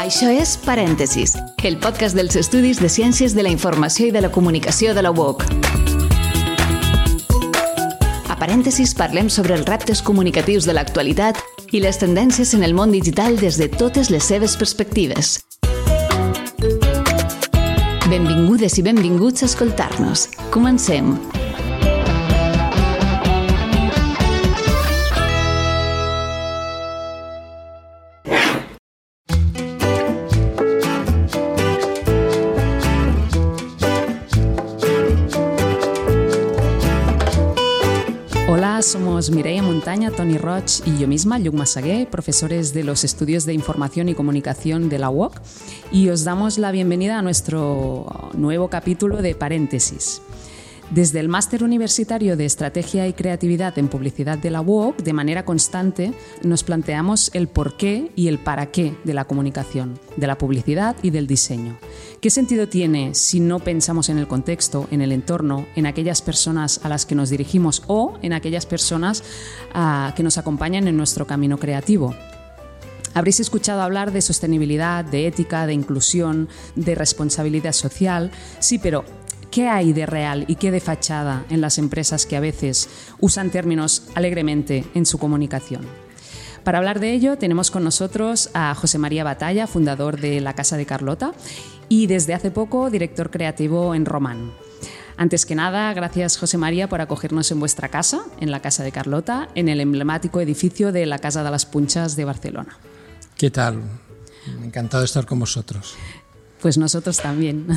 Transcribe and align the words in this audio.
Això 0.00 0.30
és 0.32 0.54
Parèntesis, 0.64 1.34
el 1.64 1.76
podcast 1.76 2.16
dels 2.16 2.38
estudis 2.40 2.80
de 2.80 2.88
Ciències 2.88 3.34
de 3.36 3.44
la 3.44 3.52
Informació 3.52 4.06
i 4.08 4.14
de 4.14 4.22
la 4.24 4.30
Comunicació 4.32 4.94
de 4.96 5.04
la 5.04 5.12
UOC. 5.12 5.44
A 8.32 8.38
Parèntesis 8.40 8.94
parlem 8.96 9.28
sobre 9.28 9.52
els 9.58 9.68
reptes 9.68 10.00
comunicatius 10.00 10.64
de 10.64 10.72
l'actualitat 10.72 11.36
i 11.72 11.84
les 11.84 12.00
tendències 12.00 12.54
en 12.56 12.64
el 12.64 12.72
món 12.72 12.92
digital 12.92 13.36
des 13.36 13.60
de 13.60 13.68
totes 13.68 14.08
les 14.08 14.24
seves 14.24 14.56
perspectives. 14.56 15.36
Benvingudes 18.08 18.80
i 18.80 18.88
benvinguts 18.88 19.44
a 19.44 19.52
escoltar-nos. 19.52 20.28
Comencem. 20.48 21.41
Somos 38.82 39.30
Mireia 39.30 39.62
Montaña, 39.62 40.10
Tony 40.10 40.38
Roch 40.38 40.84
y 40.84 40.98
yo 40.98 41.06
misma, 41.06 41.38
Lluc 41.38 41.54
Massaguer, 41.54 42.10
profesores 42.10 42.74
de 42.74 42.82
los 42.82 43.04
estudios 43.04 43.46
de 43.46 43.54
información 43.54 44.08
y 44.08 44.14
comunicación 44.14 44.88
de 44.88 44.98
la 44.98 45.08
UOC, 45.08 45.40
y 45.92 46.08
os 46.08 46.24
damos 46.24 46.58
la 46.58 46.72
bienvenida 46.72 47.18
a 47.18 47.22
nuestro 47.22 48.30
nuevo 48.34 48.68
capítulo 48.68 49.22
de 49.22 49.36
Paréntesis. 49.36 50.20
Desde 50.94 51.20
el 51.20 51.28
Máster 51.30 51.64
Universitario 51.64 52.36
de 52.36 52.44
Estrategia 52.44 53.08
y 53.08 53.14
Creatividad 53.14 53.78
en 53.78 53.88
Publicidad 53.88 54.36
de 54.36 54.50
la 54.50 54.60
UOC, 54.60 54.98
de 54.98 55.14
manera 55.14 55.42
constante, 55.42 56.12
nos 56.42 56.64
planteamos 56.64 57.30
el 57.32 57.48
porqué 57.48 58.12
y 58.14 58.28
el 58.28 58.38
para 58.38 58.66
qué 58.66 58.94
de 59.02 59.14
la 59.14 59.24
comunicación, 59.24 59.98
de 60.18 60.26
la 60.26 60.36
publicidad 60.36 60.94
y 61.02 61.08
del 61.08 61.26
diseño. 61.26 61.78
¿Qué 62.20 62.28
sentido 62.28 62.68
tiene 62.68 63.14
si 63.14 63.40
no 63.40 63.58
pensamos 63.58 64.10
en 64.10 64.18
el 64.18 64.28
contexto, 64.28 64.86
en 64.90 65.00
el 65.00 65.12
entorno, 65.12 65.66
en 65.76 65.86
aquellas 65.86 66.20
personas 66.20 66.78
a 66.82 66.90
las 66.90 67.06
que 67.06 67.14
nos 67.14 67.30
dirigimos 67.30 67.84
o 67.86 68.18
en 68.20 68.34
aquellas 68.34 68.66
personas 68.66 69.24
uh, 69.74 70.12
que 70.14 70.22
nos 70.22 70.36
acompañan 70.36 70.88
en 70.88 70.98
nuestro 70.98 71.26
camino 71.26 71.56
creativo? 71.56 72.14
Habréis 73.14 73.40
escuchado 73.40 73.82
hablar 73.82 74.12
de 74.12 74.22
sostenibilidad, 74.22 75.04
de 75.04 75.26
ética, 75.26 75.66
de 75.66 75.74
inclusión, 75.74 76.48
de 76.76 76.94
responsabilidad 76.94 77.72
social. 77.72 78.30
Sí, 78.58 78.78
pero 78.78 79.04
¿Qué 79.52 79.68
hay 79.68 79.92
de 79.92 80.06
real 80.06 80.46
y 80.48 80.54
qué 80.54 80.70
de 80.70 80.80
fachada 80.80 81.44
en 81.50 81.60
las 81.60 81.76
empresas 81.76 82.24
que 82.24 82.36
a 82.36 82.40
veces 82.40 82.88
usan 83.20 83.50
términos 83.50 84.04
alegremente 84.14 84.86
en 84.94 85.04
su 85.04 85.18
comunicación? 85.18 85.82
Para 86.64 86.78
hablar 86.78 87.00
de 87.00 87.12
ello 87.12 87.36
tenemos 87.36 87.70
con 87.70 87.84
nosotros 87.84 88.48
a 88.54 88.74
José 88.74 88.96
María 88.96 89.24
Batalla, 89.24 89.66
fundador 89.66 90.18
de 90.18 90.40
la 90.40 90.54
Casa 90.54 90.78
de 90.78 90.86
Carlota 90.86 91.32
y 91.90 92.06
desde 92.06 92.32
hace 92.32 92.50
poco 92.50 92.88
director 92.88 93.30
creativo 93.30 93.94
en 93.94 94.06
Román. 94.06 94.52
Antes 95.18 95.44
que 95.44 95.54
nada, 95.54 95.92
gracias 95.92 96.38
José 96.38 96.56
María 96.56 96.88
por 96.88 97.02
acogernos 97.02 97.50
en 97.50 97.60
vuestra 97.60 97.90
casa, 97.90 98.22
en 98.40 98.50
la 98.50 98.60
Casa 98.60 98.84
de 98.84 98.92
Carlota, 98.92 99.50
en 99.54 99.68
el 99.68 99.80
emblemático 99.80 100.40
edificio 100.40 100.92
de 100.92 101.04
la 101.04 101.18
Casa 101.18 101.44
de 101.44 101.50
las 101.50 101.66
Punchas 101.66 102.16
de 102.16 102.24
Barcelona. 102.24 102.78
¿Qué 103.36 103.50
tal? 103.50 103.82
Encantado 104.64 105.02
de 105.02 105.06
estar 105.06 105.26
con 105.26 105.40
vosotros. 105.40 105.94
Pues 106.62 106.78
nosotros 106.78 107.18
también. 107.18 107.66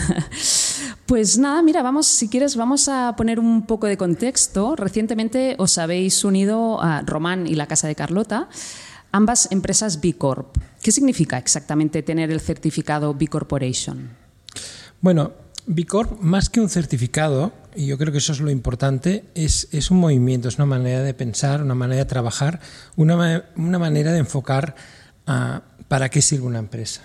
Pues 1.05 1.37
nada, 1.37 1.61
mira, 1.61 1.83
vamos, 1.83 2.07
si 2.07 2.29
quieres, 2.29 2.55
vamos 2.55 2.89
a 2.89 3.15
poner 3.15 3.39
un 3.39 3.67
poco 3.67 3.85
de 3.85 3.95
contexto. 3.95 4.75
Recientemente 4.75 5.55
os 5.59 5.77
habéis 5.77 6.23
unido 6.23 6.81
a 6.81 7.01
Román 7.01 7.45
y 7.45 7.53
la 7.53 7.67
Casa 7.67 7.87
de 7.87 7.93
Carlota, 7.93 8.49
ambas 9.11 9.47
empresas 9.51 10.01
B 10.01 10.13
Corp. 10.13 10.57
¿Qué 10.81 10.91
significa 10.91 11.37
exactamente 11.37 12.01
tener 12.01 12.31
el 12.31 12.41
certificado 12.41 13.13
B 13.13 13.27
Corporation? 13.27 14.09
Bueno, 14.99 15.33
B 15.67 15.85
Corp, 15.85 16.19
más 16.21 16.49
que 16.49 16.59
un 16.59 16.69
certificado, 16.69 17.53
y 17.75 17.85
yo 17.85 17.99
creo 17.99 18.11
que 18.11 18.17
eso 18.17 18.33
es 18.33 18.39
lo 18.39 18.49
importante, 18.49 19.25
es, 19.35 19.67
es 19.71 19.91
un 19.91 19.99
movimiento, 19.99 20.47
es 20.47 20.55
una 20.55 20.65
manera 20.65 21.03
de 21.03 21.13
pensar, 21.13 21.61
una 21.61 21.75
manera 21.75 21.99
de 22.03 22.09
trabajar, 22.09 22.61
una, 22.95 23.45
una 23.57 23.77
manera 23.77 24.11
de 24.11 24.17
enfocar 24.17 24.75
para 25.87 26.09
qué 26.09 26.23
sirve 26.23 26.47
una 26.47 26.59
empresa. 26.59 27.03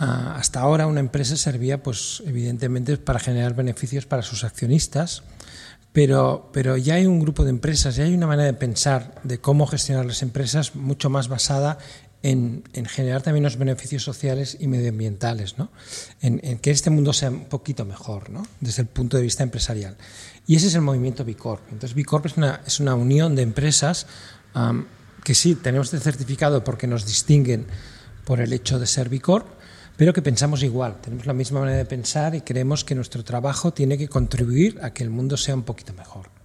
Uh, 0.00 0.04
hasta 0.36 0.60
ahora 0.60 0.86
una 0.86 1.00
empresa 1.00 1.36
servía, 1.36 1.82
pues, 1.82 2.22
evidentemente, 2.24 2.96
para 2.98 3.18
generar 3.18 3.54
beneficios 3.54 4.06
para 4.06 4.22
sus 4.22 4.44
accionistas, 4.44 5.24
pero, 5.92 6.50
pero 6.52 6.76
ya 6.76 6.94
hay 6.94 7.06
un 7.06 7.18
grupo 7.18 7.44
de 7.44 7.50
empresas, 7.50 7.96
ya 7.96 8.04
hay 8.04 8.14
una 8.14 8.26
manera 8.26 8.46
de 8.46 8.54
pensar 8.54 9.20
de 9.24 9.38
cómo 9.38 9.66
gestionar 9.66 10.06
las 10.06 10.22
empresas 10.22 10.76
mucho 10.76 11.10
más 11.10 11.28
basada 11.28 11.78
en, 12.22 12.64
en 12.72 12.86
generar 12.86 13.22
también 13.22 13.44
los 13.44 13.56
beneficios 13.56 14.02
sociales 14.02 14.56
y 14.60 14.66
medioambientales, 14.66 15.58
¿no? 15.58 15.70
en, 16.20 16.40
en, 16.42 16.58
que 16.58 16.70
este 16.70 16.90
mundo 16.90 17.12
sea 17.12 17.30
un 17.30 17.46
poquito 17.46 17.84
mejor 17.84 18.30
¿no? 18.30 18.46
desde 18.60 18.82
el 18.82 18.88
punto 18.88 19.16
de 19.16 19.22
vista 19.22 19.42
empresarial. 19.42 19.96
Y 20.46 20.56
ese 20.56 20.68
es 20.68 20.74
el 20.74 20.80
movimiento 20.80 21.24
B 21.24 21.34
Corp. 21.36 21.62
Entonces, 21.72 21.94
B 21.94 22.04
Corp 22.04 22.26
es 22.26 22.36
una, 22.36 22.62
es 22.66 22.80
una 22.80 22.94
unión 22.94 23.36
de 23.36 23.42
empresas 23.42 24.06
que 25.22 25.34
sí, 25.34 25.54
tenemos 25.54 25.92
el 25.92 26.00
certificado 26.00 26.64
porque 26.64 26.86
nos 26.86 27.06
distinguen 27.06 27.66
por 28.24 28.40
el 28.40 28.52
hecho 28.52 28.78
de 28.78 28.86
ser 28.86 29.08
B 29.08 29.20
Corp, 29.20 29.46
pero 29.98 30.12
que 30.12 30.22
pensamos 30.22 30.62
igual, 30.62 31.00
tenemos 31.00 31.26
la 31.26 31.32
misma 31.32 31.58
manera 31.58 31.78
de 31.78 31.84
pensar 31.84 32.36
y 32.36 32.42
creemos 32.42 32.84
que 32.84 32.94
nuestro 32.94 33.24
trabajo 33.24 33.72
tiene 33.72 33.98
que 33.98 34.06
contribuir 34.06 34.78
a 34.80 34.92
que 34.94 35.02
el 35.02 35.10
mundo 35.10 35.36
sea 35.36 35.56
un 35.56 35.64
poquito 35.64 35.92
mejor. 35.92 36.37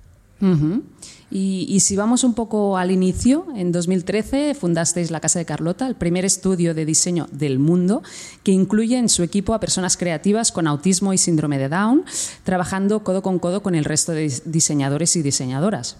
Y, 1.31 1.65
y, 1.67 1.79
si 1.79 1.95
vamos 1.95 2.23
un 2.23 2.35
poco 2.35 2.77
al 2.77 2.91
inicio, 2.91 3.47
en 3.55 3.71
2013 3.71 4.53
fundasteis 4.53 5.09
la 5.09 5.19
Casa 5.19 5.39
de 5.39 5.45
Carlota, 5.45 5.87
el 5.87 5.95
primer 5.95 6.25
estudio 6.25 6.75
de 6.75 6.85
diseño 6.85 7.27
del 7.31 7.57
mundo, 7.59 8.03
que 8.43 8.51
incluye 8.51 8.97
en 8.97 9.09
su 9.09 9.23
equipo 9.23 9.53
a 9.53 9.59
personas 9.59 9.97
creativas 9.97 10.51
con 10.51 10.67
autismo 10.67 11.13
y 11.13 11.17
síndrome 11.17 11.57
de 11.57 11.69
Down, 11.69 12.03
trabajando 12.43 13.03
codo 13.03 13.23
con 13.23 13.39
codo 13.39 13.63
con 13.63 13.73
el 13.73 13.85
resto 13.85 14.11
de 14.11 14.31
diseñadores 14.45 15.15
y 15.15 15.23
diseñadoras. 15.23 15.97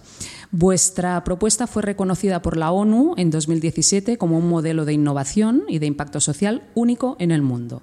Vuestra 0.52 1.24
propuesta 1.24 1.66
fue 1.66 1.82
reconocida 1.82 2.40
por 2.40 2.56
la 2.56 2.70
ONU 2.70 3.14
en 3.16 3.30
2017 3.30 4.18
como 4.18 4.38
un 4.38 4.48
modelo 4.48 4.84
de 4.84 4.92
innovación 4.92 5.64
y 5.66 5.80
de 5.80 5.86
impacto 5.86 6.20
social 6.20 6.62
único 6.74 7.16
en 7.18 7.32
el 7.32 7.42
mundo. 7.42 7.82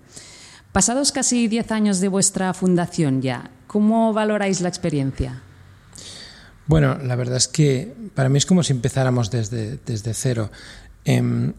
Pasados 0.71 1.11
casi 1.11 1.49
10 1.49 1.69
años 1.73 1.99
de 1.99 2.07
vuestra 2.07 2.53
fundación 2.53 3.21
ya, 3.21 3.51
¿cómo 3.67 4.13
valoráis 4.13 4.61
la 4.61 4.69
experiencia? 4.69 5.43
Bueno, 6.71 6.97
la 7.03 7.17
verdad 7.17 7.35
es 7.35 7.49
que 7.49 7.93
para 8.15 8.29
mí 8.29 8.37
es 8.37 8.45
como 8.45 8.63
si 8.63 8.71
empezáramos 8.71 9.29
desde, 9.29 9.77
desde 9.85 10.13
cero. 10.13 10.51
Eh, 11.03 11.51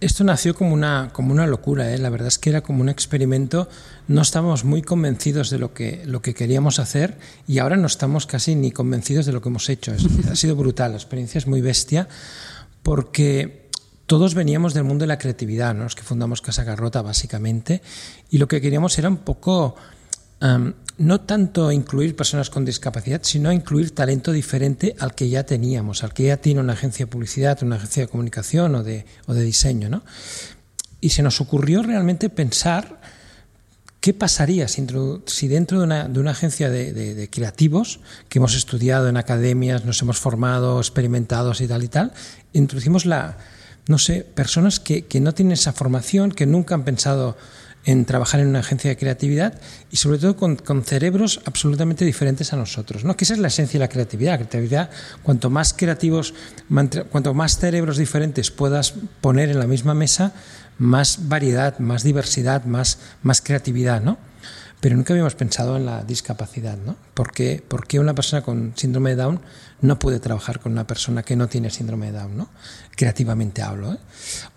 esto 0.00 0.24
nació 0.24 0.56
como 0.56 0.74
una, 0.74 1.10
como 1.12 1.30
una 1.32 1.46
locura, 1.46 1.94
¿eh? 1.94 1.98
la 1.98 2.10
verdad 2.10 2.26
es 2.26 2.40
que 2.40 2.50
era 2.50 2.62
como 2.62 2.80
un 2.80 2.88
experimento, 2.88 3.68
no 4.08 4.22
estábamos 4.22 4.64
muy 4.64 4.82
convencidos 4.82 5.50
de 5.50 5.60
lo 5.60 5.72
que, 5.72 6.02
lo 6.04 6.20
que 6.20 6.34
queríamos 6.34 6.80
hacer 6.80 7.16
y 7.46 7.60
ahora 7.60 7.76
no 7.76 7.86
estamos 7.86 8.26
casi 8.26 8.56
ni 8.56 8.72
convencidos 8.72 9.24
de 9.24 9.32
lo 9.34 9.40
que 9.40 9.50
hemos 9.50 9.68
hecho. 9.68 9.92
Ha 10.28 10.34
sido 10.34 10.56
brutal, 10.56 10.90
la 10.90 10.96
experiencia 10.96 11.38
es 11.38 11.46
muy 11.46 11.60
bestia 11.60 12.08
porque 12.82 13.70
todos 14.06 14.34
veníamos 14.34 14.74
del 14.74 14.82
mundo 14.82 15.04
de 15.04 15.06
la 15.06 15.18
creatividad, 15.18 15.76
¿no? 15.76 15.84
los 15.84 15.94
que 15.94 16.02
fundamos 16.02 16.42
Casa 16.42 16.64
Garrota 16.64 17.02
básicamente, 17.02 17.82
y 18.30 18.38
lo 18.38 18.48
que 18.48 18.60
queríamos 18.60 18.98
era 18.98 19.08
un 19.08 19.18
poco... 19.18 19.76
no 20.98 21.20
tanto 21.20 21.70
incluir 21.72 22.16
personas 22.16 22.48
con 22.48 22.64
discapacidad, 22.64 23.20
sino 23.22 23.52
incluir 23.52 23.94
talento 23.94 24.32
diferente 24.32 24.94
al 24.98 25.14
que 25.14 25.28
ya 25.28 25.44
teníamos, 25.44 26.02
al 26.02 26.14
que 26.14 26.24
ya 26.24 26.38
tiene 26.38 26.60
una 26.60 26.72
agencia 26.72 27.04
de 27.04 27.12
publicidad, 27.12 27.62
una 27.62 27.76
agencia 27.76 28.04
de 28.04 28.08
comunicación 28.08 28.74
o 28.74 28.82
de, 28.82 29.04
o 29.26 29.34
de 29.34 29.42
diseño. 29.42 29.90
¿no? 29.90 30.02
Y 31.00 31.10
se 31.10 31.22
nos 31.22 31.40
ocurrió 31.40 31.82
realmente 31.82 32.30
pensar 32.30 33.00
qué 34.00 34.14
pasaría 34.14 34.68
si, 34.68 35.48
dentro 35.48 35.78
de 35.78 35.84
una, 35.84 36.08
de 36.08 36.20
una 36.20 36.30
agencia 36.30 36.70
de, 36.70 36.92
de, 36.92 37.14
de, 37.14 37.28
creativos, 37.28 38.00
que 38.28 38.38
hemos 38.38 38.54
estudiado 38.54 39.08
en 39.08 39.16
academias, 39.16 39.84
nos 39.84 40.00
hemos 40.00 40.18
formado, 40.18 40.78
experimentados 40.78 41.60
y 41.60 41.66
tal 41.66 41.82
y 41.82 41.88
tal, 41.88 42.12
introducimos 42.52 43.04
la, 43.04 43.36
no 43.88 43.98
sé, 43.98 44.22
personas 44.22 44.80
que, 44.80 45.06
que 45.06 45.20
no 45.20 45.34
tienen 45.34 45.52
esa 45.52 45.72
formación, 45.72 46.30
que 46.30 46.46
nunca 46.46 46.74
han 46.74 46.84
pensado 46.84 47.36
en 47.86 48.04
trabajar 48.04 48.40
en 48.40 48.48
una 48.48 48.58
agencia 48.58 48.90
de 48.90 48.96
creatividad 48.96 49.54
y 49.92 49.96
sobre 49.96 50.18
todo 50.18 50.36
con, 50.36 50.58
cerebros 50.84 51.40
absolutamente 51.44 52.04
diferentes 52.04 52.52
a 52.52 52.56
nosotros, 52.56 53.04
¿no? 53.04 53.16
Que 53.16 53.24
esa 53.24 53.34
es 53.34 53.38
la 53.38 53.46
esencia 53.46 53.78
de 53.78 53.84
la 53.84 53.88
creatividad. 53.88 54.32
La 54.32 54.38
creatividad, 54.38 54.90
cuanto 55.22 55.50
más 55.50 55.72
creativos, 55.72 56.34
cuanto 57.10 57.32
más 57.32 57.58
cerebros 57.58 57.96
diferentes 57.96 58.50
puedas 58.50 58.94
poner 59.20 59.50
en 59.50 59.60
la 59.60 59.68
misma 59.68 59.94
mesa, 59.94 60.32
más 60.78 61.28
variedad, 61.28 61.78
más 61.78 62.02
diversidad, 62.02 62.64
más, 62.64 62.98
más 63.22 63.40
creatividad, 63.40 64.02
¿no? 64.02 64.18
Pero 64.80 64.96
nunca 64.96 65.12
habíamos 65.12 65.36
pensado 65.36 65.76
en 65.76 65.86
la 65.86 66.02
discapacidad, 66.02 66.76
¿no? 66.76 66.96
¿Por 67.14 67.30
qué, 67.30 67.62
¿Por 67.66 67.86
qué 67.86 68.00
una 68.00 68.16
persona 68.16 68.42
con 68.42 68.72
síndrome 68.74 69.10
de 69.10 69.16
Down 69.16 69.40
no 69.80 69.98
puede 70.00 70.18
trabajar 70.18 70.58
con 70.58 70.72
una 70.72 70.88
persona 70.88 71.22
que 71.22 71.36
no 71.36 71.46
tiene 71.46 71.70
síndrome 71.70 72.06
de 72.06 72.18
Down, 72.18 72.36
¿no? 72.36 72.50
Creativamente 72.96 73.62
hablo, 73.62 73.92
¿eh? 73.92 73.98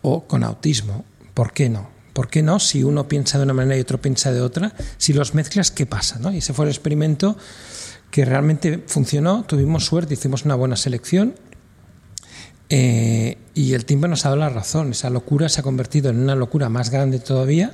O 0.01 0.25
con 0.25 0.43
autismo, 0.43 1.05
¿por 1.35 1.53
qué 1.53 1.69
no? 1.69 1.98
¿Por 2.13 2.27
qué 2.29 2.41
no? 2.41 2.59
Si 2.59 2.83
uno 2.83 3.07
piensa 3.07 3.37
de 3.37 3.43
una 3.45 3.53
manera 3.53 3.77
y 3.77 3.81
otro 3.81 3.99
piensa 3.99 4.31
de 4.31 4.41
otra, 4.41 4.73
si 4.97 5.13
los 5.13 5.33
mezclas, 5.33 5.71
¿qué 5.71 5.85
pasa? 5.85 6.19
Y 6.33 6.37
ese 6.37 6.53
fue 6.53 6.65
el 6.65 6.71
experimento 6.71 7.37
que 8.11 8.25
realmente 8.25 8.83
funcionó, 8.87 9.43
tuvimos 9.43 9.85
suerte, 9.85 10.15
hicimos 10.15 10.45
una 10.45 10.55
buena 10.55 10.75
selección 10.75 11.35
Eh, 12.71 13.37
y 13.55 13.73
el 13.73 13.83
tiempo 13.83 14.07
nos 14.07 14.25
ha 14.25 14.29
dado 14.29 14.41
la 14.41 14.49
razón. 14.49 14.91
Esa 14.91 15.09
locura 15.09 15.49
se 15.49 15.59
ha 15.59 15.63
convertido 15.63 16.11
en 16.11 16.19
una 16.19 16.35
locura 16.35 16.69
más 16.69 16.91
grande 16.91 17.17
todavía, 17.17 17.73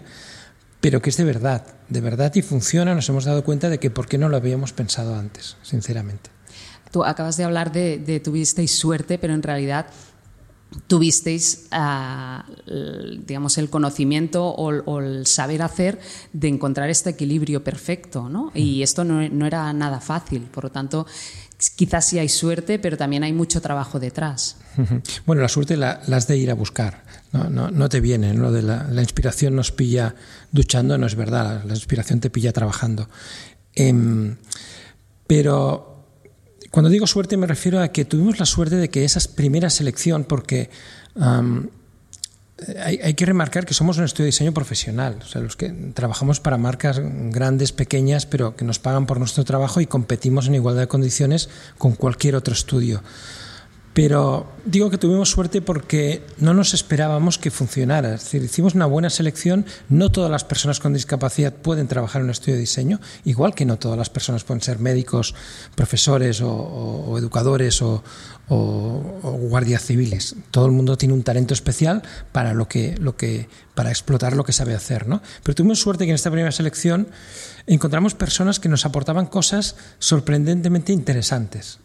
pero 0.79 1.01
que 1.01 1.09
es 1.09 1.17
de 1.17 1.25
verdad, 1.25 1.65
de 1.89 1.99
verdad 1.99 2.33
y 2.35 2.41
funciona. 2.41 2.95
Nos 2.95 3.09
hemos 3.09 3.25
dado 3.25 3.43
cuenta 3.43 3.69
de 3.69 3.77
que 3.77 3.89
por 3.89 4.07
qué 4.07 4.17
no 4.17 4.29
lo 4.29 4.37
habíamos 4.37 4.71
pensado 4.71 5.15
antes, 5.15 5.57
sinceramente. 5.63 6.29
Tú 6.91 7.03
acabas 7.03 7.35
de 7.35 7.43
hablar 7.43 7.73
de, 7.73 7.97
de 7.97 8.21
tuvisteis 8.21 8.71
suerte, 8.71 9.17
pero 9.17 9.33
en 9.33 9.43
realidad 9.43 9.87
tuvisteis, 10.88 11.67
uh, 11.71 12.44
digamos, 13.25 13.57
el 13.57 13.69
conocimiento 13.69 14.45
o, 14.45 14.73
o, 14.85 15.00
el 15.00 15.25
saber 15.25 15.62
hacer 15.62 16.00
de 16.33 16.47
encontrar 16.47 16.89
este 16.89 17.12
equilibrio 17.12 17.63
perfecto, 17.63 18.29
¿no? 18.29 18.51
Y 18.53 18.83
esto 18.83 19.03
no, 19.03 19.27
no, 19.29 19.45
era 19.45 19.71
nada 19.73 20.00
fácil, 20.00 20.41
por 20.44 20.65
lo 20.65 20.71
tanto, 20.71 21.07
quizás 21.75 22.06
sí 22.06 22.19
hay 22.19 22.29
suerte, 22.29 22.77
pero 22.79 22.97
también 22.97 23.23
hay 23.23 23.33
mucho 23.33 23.62
trabajo 23.62 24.00
detrás. 24.00 24.57
Bueno, 25.25 25.41
la 25.41 25.47
suerte 25.47 25.77
la, 25.77 26.01
la 26.07 26.17
has 26.17 26.27
de 26.27 26.38
ir 26.38 26.51
a 26.51 26.53
buscar, 26.53 27.03
no, 27.31 27.50
no, 27.50 27.71
no 27.71 27.88
te 27.88 28.01
viene, 28.01 28.33
lo 28.33 28.51
de 28.51 28.61
la, 28.61 28.83
la, 28.91 29.01
inspiración 29.01 29.56
nos 29.56 29.71
pilla 29.71 30.15
duchando, 30.51 30.97
no 30.97 31.07
es 31.07 31.15
verdad, 31.15 31.61
la, 31.61 31.65
la 31.65 31.73
inspiración 31.73 32.19
te 32.19 32.29
pilla 32.29 32.51
trabajando. 32.51 33.07
Eh, 33.73 34.35
pero 35.27 35.94
cuando 36.75 36.89
digo 36.89 37.07
suerte 37.07 37.38
me 37.38 37.48
refiero 37.48 37.80
a 37.80 37.88
que 37.88 38.04
tuvimos 38.04 38.38
la 38.38 38.45
suerte 38.45 38.75
de 38.75 38.89
que 38.89 39.06
esa 39.06 39.22
primera 39.33 39.69
selección, 39.69 40.25
porque 40.25 40.69
um, 41.16 41.68
hay, 42.83 43.00
hay, 43.01 43.13
que 43.13 43.25
remarcar 43.25 43.66
que 43.66 43.74
somos 43.74 43.98
un 43.98 44.04
estudio 44.04 44.25
de 44.25 44.31
diseño 44.31 44.54
profesional, 44.54 45.19
o 45.22 45.25
sea, 45.25 45.39
los 45.39 45.56
que 45.56 45.69
trabajamos 45.69 46.42
para 46.42 46.57
marcas 46.57 47.00
grandes, 47.01 47.72
pequeñas, 47.72 48.25
pero 48.25 48.57
que 48.57 48.66
nos 48.66 48.80
pagan 48.80 49.06
por 49.06 49.19
nuestro 49.19 49.45
trabajo 49.45 49.80
y 49.80 49.86
competimos 49.86 50.48
en 50.48 50.56
igualdad 50.56 50.81
de 50.81 50.88
condiciones 50.89 51.48
con 51.77 51.94
cualquier 51.94 52.36
otro 52.36 52.54
estudio. 52.54 53.01
Pero 53.95 54.45
digo 54.65 54.89
que 54.89 54.97
tuvimos 54.97 55.30
suerte 55.30 55.62
porque 55.62 56.21
no 56.38 56.53
nos 56.53 56.74
esperábamos 56.74 57.38
que 57.38 57.50
funcionara. 57.50 58.15
Es 58.15 58.25
decir, 58.25 58.44
hicimos 58.44 58.75
una 58.75 58.88
buena 58.88 59.09
selección. 59.09 59.65
No 59.88 60.12
todas 60.12 60.30
las 60.30 60.44
personas 60.44 60.81
con 60.81 60.92
discapacidad 60.92 61.53
pueden 61.53 61.88
trabajar 61.88 62.19
en 62.19 62.25
un 62.25 62.31
estudio 62.31 62.56
de 62.56 62.59
diseño, 62.59 63.00
igual 63.24 63.56
que 63.56 63.63
no 63.63 63.80
todas 63.80 63.97
las 63.97 64.09
personas 64.09 64.44
pueden 64.44 64.62
ser 64.62 64.80
médicos, 64.80 65.33
profesores 65.75 66.42
o, 66.44 67.15
educadores 67.18 67.81
o, 67.81 68.03
guardias 68.50 69.86
civiles. 69.86 70.36
Todo 70.51 70.65
el 70.65 70.74
mundo 70.74 70.97
tiene 70.97 71.13
un 71.13 71.24
talento 71.24 71.53
especial 71.53 72.03
para, 72.33 72.53
lo 72.53 72.68
que, 72.68 73.47
para 73.75 73.92
explotar 73.92 74.36
lo 74.36 74.44
que 74.44 74.51
sabe 74.51 74.75
hacer. 74.75 75.07
¿no? 75.07 75.21
Pero 75.42 75.56
tuvimos 75.56 75.80
suerte 75.80 76.03
que 76.03 76.12
en 76.12 76.15
esta 76.15 76.31
primera 76.31 76.51
selección 76.51 77.07
encontramos 77.65 78.13
personas 78.13 78.59
que 78.59 78.68
nos 78.68 78.86
aportaban 78.86 79.27
cosas 79.27 79.77
sorprendentemente 80.00 80.92
interesantes. 80.92 81.80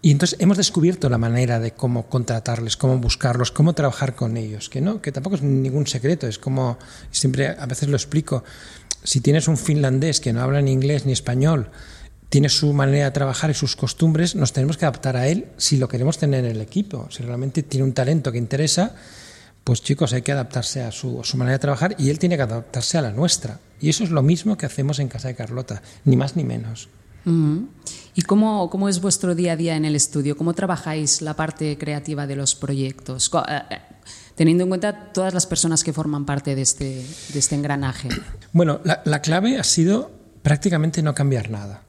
Y 0.00 0.10
entonces 0.10 0.38
hemos 0.40 0.56
descubierto 0.56 1.08
la 1.08 1.18
manera 1.18 1.60
de 1.60 1.72
cómo 1.72 2.08
contratarles, 2.08 2.76
cómo 2.76 2.98
buscarlos, 2.98 3.52
cómo 3.52 3.74
trabajar 3.74 4.14
con 4.14 4.36
ellos, 4.36 4.68
que 4.68 4.80
no, 4.80 5.00
que 5.00 5.12
tampoco 5.12 5.36
es 5.36 5.42
ningún 5.42 5.86
secreto, 5.86 6.26
es 6.26 6.38
como 6.38 6.78
siempre 7.10 7.48
a 7.48 7.66
veces 7.66 7.88
lo 7.88 7.96
explico. 7.96 8.42
Si 9.04 9.20
tienes 9.20 9.46
un 9.48 9.56
finlandés 9.56 10.20
que 10.20 10.32
no 10.32 10.42
habla 10.42 10.60
ni 10.60 10.72
inglés 10.72 11.06
ni 11.06 11.12
español, 11.12 11.70
tiene 12.32 12.48
su 12.48 12.72
manera 12.72 13.04
de 13.04 13.10
trabajar 13.10 13.50
y 13.50 13.54
sus 13.54 13.76
costumbres, 13.76 14.34
nos 14.34 14.54
tenemos 14.54 14.78
que 14.78 14.86
adaptar 14.86 15.18
a 15.18 15.28
él 15.28 15.48
si 15.58 15.76
lo 15.76 15.86
queremos 15.86 16.16
tener 16.16 16.46
en 16.46 16.52
el 16.52 16.60
equipo. 16.62 17.06
Si 17.10 17.22
realmente 17.22 17.62
tiene 17.62 17.84
un 17.84 17.92
talento 17.92 18.32
que 18.32 18.38
interesa, 18.38 18.94
pues 19.64 19.82
chicos, 19.82 20.14
hay 20.14 20.22
que 20.22 20.32
adaptarse 20.32 20.82
a 20.82 20.90
su, 20.90 21.22
manera 21.34 21.58
de 21.58 21.60
trabajar 21.60 21.94
y 21.98 22.10
él 22.10 22.18
tiene 22.18 22.36
que 22.36 22.42
adaptarse 22.42 22.98
a 22.98 23.02
la 23.02 23.12
nuestra. 23.12 23.60
Y 23.80 23.90
eso 23.90 24.02
es 24.02 24.10
lo 24.10 24.22
mismo 24.22 24.56
que 24.56 24.66
hacemos 24.66 24.98
en 24.98 25.08
Casa 25.08 25.28
de 25.28 25.34
Carlota, 25.34 25.82
ni 26.04 26.16
más 26.16 26.34
ni 26.34 26.44
menos. 26.44 26.88
¿Y 28.14 28.22
cómo, 28.22 28.68
cómo, 28.68 28.88
es 28.88 29.00
vuestro 29.00 29.34
día 29.34 29.52
a 29.52 29.56
día 29.56 29.76
en 29.76 29.84
el 29.84 29.96
estudio? 29.96 30.36
¿Cómo 30.36 30.52
trabajáis 30.52 31.22
la 31.22 31.34
parte 31.34 31.78
creativa 31.78 32.26
de 32.26 32.36
los 32.36 32.54
proyectos? 32.54 33.30
Teniendo 34.34 34.64
en 34.64 34.68
cuenta 34.68 35.12
todas 35.12 35.32
las 35.32 35.46
personas 35.46 35.82
que 35.82 35.92
forman 35.92 36.26
parte 36.26 36.54
de 36.54 36.62
este, 36.62 37.06
de 37.32 37.38
este 37.38 37.54
engranaje. 37.54 38.08
Bueno, 38.52 38.80
la, 38.84 39.00
la, 39.06 39.22
clave 39.22 39.58
ha 39.58 39.64
sido 39.64 40.10
prácticamente 40.42 41.02
no 41.02 41.14
cambiar 41.14 41.50
nada. 41.50 41.82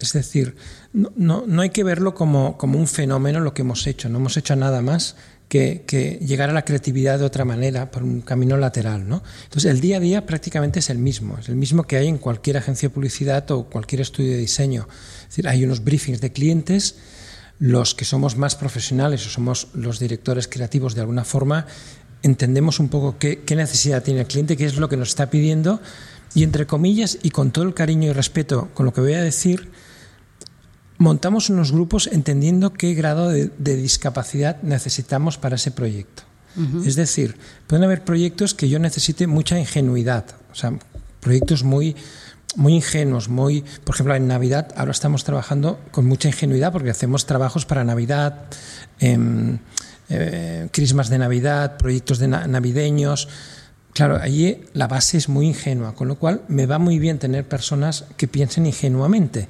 Es 0.00 0.12
decir, 0.12 0.56
no, 0.92 1.12
no, 1.14 1.44
no 1.46 1.62
hay 1.62 1.70
que 1.70 1.84
verlo 1.84 2.14
como, 2.14 2.58
como, 2.58 2.78
un 2.78 2.88
fenómeno 2.88 3.38
lo 3.38 3.54
que 3.54 3.62
hemos 3.62 3.86
hecho. 3.86 4.08
No 4.08 4.18
hemos 4.18 4.36
hecho 4.36 4.56
nada 4.56 4.82
más 4.82 5.14
que, 5.52 6.18
llegar 6.26 6.48
a 6.48 6.54
la 6.54 6.64
creatividad 6.64 7.18
de 7.18 7.26
otra 7.26 7.44
manera, 7.44 7.90
por 7.90 8.02
un 8.02 8.22
camino 8.22 8.56
lateral. 8.56 9.06
¿no? 9.06 9.22
Entonces, 9.44 9.70
el 9.70 9.80
día 9.80 9.98
a 9.98 10.00
día 10.00 10.24
prácticamente 10.24 10.78
es 10.78 10.88
el 10.88 10.96
mismo, 10.96 11.36
es 11.38 11.50
el 11.50 11.56
mismo 11.56 11.82
que 11.82 11.96
hay 11.96 12.08
en 12.08 12.16
cualquier 12.16 12.56
agencia 12.56 12.88
de 12.88 12.94
publicidad 12.94 13.50
o 13.50 13.64
cualquier 13.64 14.00
estudio 14.00 14.30
de 14.32 14.38
diseño. 14.38 14.88
Es 15.22 15.28
decir, 15.28 15.48
hay 15.48 15.62
unos 15.64 15.84
briefings 15.84 16.22
de 16.22 16.32
clientes, 16.32 16.96
los 17.58 17.94
que 17.94 18.06
somos 18.06 18.38
más 18.38 18.56
profesionales 18.56 19.26
o 19.26 19.28
somos 19.28 19.68
los 19.74 19.98
directores 19.98 20.48
creativos 20.48 20.94
de 20.94 21.02
alguna 21.02 21.24
forma, 21.24 21.66
entendemos 22.22 22.80
un 22.80 22.88
poco 22.88 23.18
qué, 23.18 23.40
qué 23.40 23.54
necesidad 23.54 24.02
tiene 24.02 24.20
el 24.20 24.26
cliente, 24.26 24.56
qué 24.56 24.64
es 24.64 24.76
lo 24.76 24.88
que 24.88 24.96
nos 24.96 25.10
está 25.10 25.28
pidiendo, 25.28 25.82
y 26.34 26.44
entre 26.44 26.66
comillas, 26.66 27.18
y 27.22 27.28
con 27.28 27.50
todo 27.50 27.66
el 27.66 27.74
cariño 27.74 28.08
y 28.08 28.12
respeto 28.12 28.70
con 28.72 28.86
lo 28.86 28.94
que 28.94 29.02
voy 29.02 29.12
a 29.12 29.22
decir, 29.22 29.70
montamos 31.02 31.50
unos 31.50 31.72
grupos 31.72 32.08
entendiendo 32.10 32.72
qué 32.72 32.94
grado 32.94 33.28
de, 33.28 33.50
de 33.58 33.76
discapacidad 33.76 34.62
necesitamos 34.62 35.36
para 35.36 35.56
ese 35.56 35.70
proyecto. 35.70 36.22
Uh 36.56 36.60
-huh. 36.60 36.86
Es 36.86 36.94
decir, 36.96 37.36
pueden 37.66 37.84
haber 37.84 38.04
proyectos 38.04 38.54
que 38.54 38.68
yo 38.68 38.78
necesite 38.78 39.26
mucha 39.26 39.58
ingenuidad, 39.58 40.24
o 40.50 40.54
sea, 40.54 40.72
proyectos 41.20 41.64
muy, 41.64 41.96
muy 42.56 42.74
ingenuos, 42.74 43.28
muy, 43.28 43.64
por 43.84 43.94
ejemplo, 43.94 44.14
en 44.14 44.26
Navidad 44.28 44.68
ahora 44.76 44.92
estamos 44.92 45.24
trabajando 45.24 45.78
con 45.90 46.04
mucha 46.06 46.28
ingenuidad 46.28 46.72
porque 46.72 46.90
hacemos 46.90 47.26
trabajos 47.26 47.64
para 47.64 47.84
Navidad, 47.84 48.46
eh, 49.00 49.58
eh, 50.08 50.68
crismas 50.70 51.08
de 51.08 51.18
Navidad, 51.18 51.76
proyectos 51.78 52.18
de 52.18 52.28
na 52.28 52.46
navideños. 52.46 53.28
Claro, 53.94 54.16
allí 54.20 54.64
la 54.72 54.88
base 54.88 55.18
es 55.18 55.28
muy 55.28 55.46
ingenua, 55.46 55.94
con 55.94 56.08
lo 56.08 56.16
cual 56.16 56.42
me 56.48 56.66
va 56.66 56.78
muy 56.78 56.98
bien 56.98 57.18
tener 57.18 57.44
personas 57.48 58.04
que 58.16 58.28
piensen 58.28 58.66
ingenuamente 58.66 59.48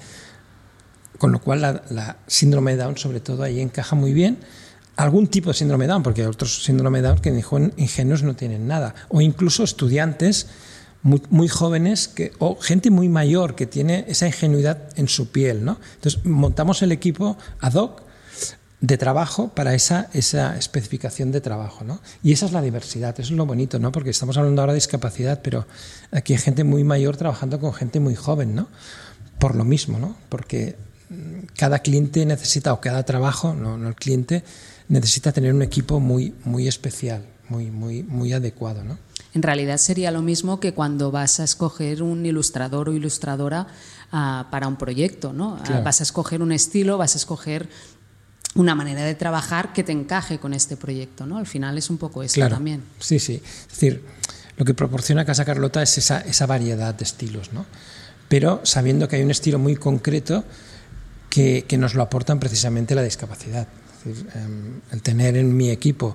con 1.23 1.31
lo 1.31 1.41
cual 1.41 1.61
la, 1.61 2.17
síndrome 2.27 2.73
de 2.73 2.79
Down 2.79 2.99
sobre 2.99 3.21
todo 3.21 3.45
ahí 3.45 3.61
encaja 3.61 3.95
muy 3.95 4.13
bien. 4.13 4.39
Algún 4.97 5.29
tipo 5.29 5.51
de 5.51 5.55
síndrome 5.55 5.85
de 5.85 5.93
Down, 5.93 6.03
porque 6.03 6.23
hay 6.23 6.27
otros 6.27 6.65
síndrome 6.65 7.01
de 7.01 7.07
Down 7.07 7.21
que 7.21 7.29
ingenuos 7.77 8.25
no 8.25 8.35
tienen 8.35 8.67
nada. 8.67 8.97
O 9.09 9.21
incluso 9.21 9.63
estudiantes 9.63 10.49
muy, 11.05 11.23
muy, 11.31 11.47
jóvenes 11.47 12.09
que, 12.09 12.33
o 12.41 12.57
gente 12.57 12.91
muy 12.91 13.09
mayor 13.09 13.55
que 13.55 13.67
tiene 13.67 14.05
esa 14.09 14.27
ingenuidad 14.27 14.89
en 14.97 15.07
su 15.07 15.31
piel. 15.31 15.65
¿no? 15.65 15.79
Entonces 15.95 16.25
montamos 16.25 16.83
el 16.83 16.91
equipo 16.91 17.39
ad 17.61 17.75
hoc 17.75 18.03
de 18.81 18.99
trabajo 18.99 19.51
para 19.55 19.75
esa, 19.75 20.11
esa 20.15 20.59
especificación 20.59 21.31
de 21.31 21.41
trabajo. 21.41 21.85
¿no? 21.85 22.01
Y 22.25 22.33
esa 22.33 22.47
es 22.47 22.53
la 22.53 22.63
diversidad, 22.63 23.11
eso 23.21 23.33
es 23.33 23.37
lo 23.37 23.47
bonito, 23.47 23.79
¿no? 23.79 23.93
porque 23.93 24.11
estamos 24.11 24.37
hablando 24.39 24.61
ahora 24.61 24.73
de 24.73 24.79
discapacidad, 24.79 25.41
pero 25.41 25.69
aquí 26.11 26.33
hay 26.33 26.41
gente 26.41 26.65
muy 26.65 26.83
mayor 26.83 27.17
trabajando 27.17 27.61
con 27.61 27.73
gente 27.75 28.01
muy 28.01 28.17
joven, 28.17 28.57
¿no? 28.57 28.67
por 29.39 29.55
lo 29.55 29.65
mismo, 29.65 30.01
¿no? 30.01 30.17
porque 30.29 30.75
cada 31.57 31.81
cliente 31.81 32.25
necesita, 32.27 32.73
o 32.73 32.81
cada 32.81 33.05
trabajo, 33.05 33.55
no, 33.55 33.77
no, 33.77 33.89
el 33.89 33.95
cliente, 33.95 34.45
necesita 34.89 35.33
tener 35.33 35.55
un 35.55 35.63
equipo 35.63 36.01
muy, 36.01 36.35
muy 36.45 36.69
especial, 36.69 37.25
muy, 37.49 37.71
muy, 37.71 38.03
muy 38.03 38.33
adecuado. 38.33 38.85
¿no? 38.85 38.99
En 39.35 39.43
realidad 39.43 39.77
sería 39.79 40.11
lo 40.11 40.23
mismo 40.23 40.61
que 40.61 40.75
cuando 40.75 41.11
vas 41.11 41.41
a 41.41 41.45
escoger 41.45 42.03
un 42.03 42.25
ilustrador 42.27 42.89
o 42.89 42.93
ilustradora 42.93 43.67
uh, 44.13 44.51
para 44.51 44.67
un 44.69 44.77
proyecto. 44.77 45.33
¿no? 45.33 45.59
Claro. 45.65 45.81
Uh, 45.81 45.85
vas 45.85 46.01
a 46.01 46.03
escoger 46.05 46.43
un 46.43 46.53
estilo, 46.53 46.99
vas 46.99 47.15
a 47.15 47.19
escoger 47.19 47.69
una 48.55 48.75
manera 48.75 49.03
de 49.05 49.15
trabajar 49.15 49.73
que 49.73 49.83
te 49.83 49.93
encaje 49.93 50.39
con 50.39 50.53
este 50.53 50.77
proyecto. 50.77 51.27
¿no? 51.27 51.39
Al 51.39 51.47
final 51.47 51.79
es 51.79 51.91
un 51.91 51.99
poco 51.99 52.23
eso 52.23 52.35
claro. 52.35 52.57
también. 52.57 52.83
Sí, 52.99 53.19
sí. 53.19 53.41
Es 53.45 53.69
decir, 53.69 54.05
lo 54.57 54.65
que 54.65 54.75
proporciona 54.75 55.25
Casa 55.25 55.45
Carlota 55.45 55.83
es 55.83 55.97
esa, 55.97 56.21
esa 56.21 56.47
variedad 56.47 56.95
de 56.95 57.05
estilos, 57.05 57.53
¿no? 57.53 57.65
pero 58.33 58.63
sabiendo 58.65 59.09
que 59.09 59.17
hay 59.17 59.23
un 59.23 59.31
estilo 59.31 59.59
muy 59.59 59.77
concreto 59.77 60.43
que, 61.33 61.79
nos 61.79 61.95
lo 61.95 62.03
aportan 62.03 62.39
precisamente 62.39 62.95
la 62.95 63.03
discapacidad. 63.03 63.67
Eh, 64.05 64.13
el 64.91 65.03
tener 65.03 65.39
en 65.39 65.57
mi 65.57 65.71
equipo 65.71 66.15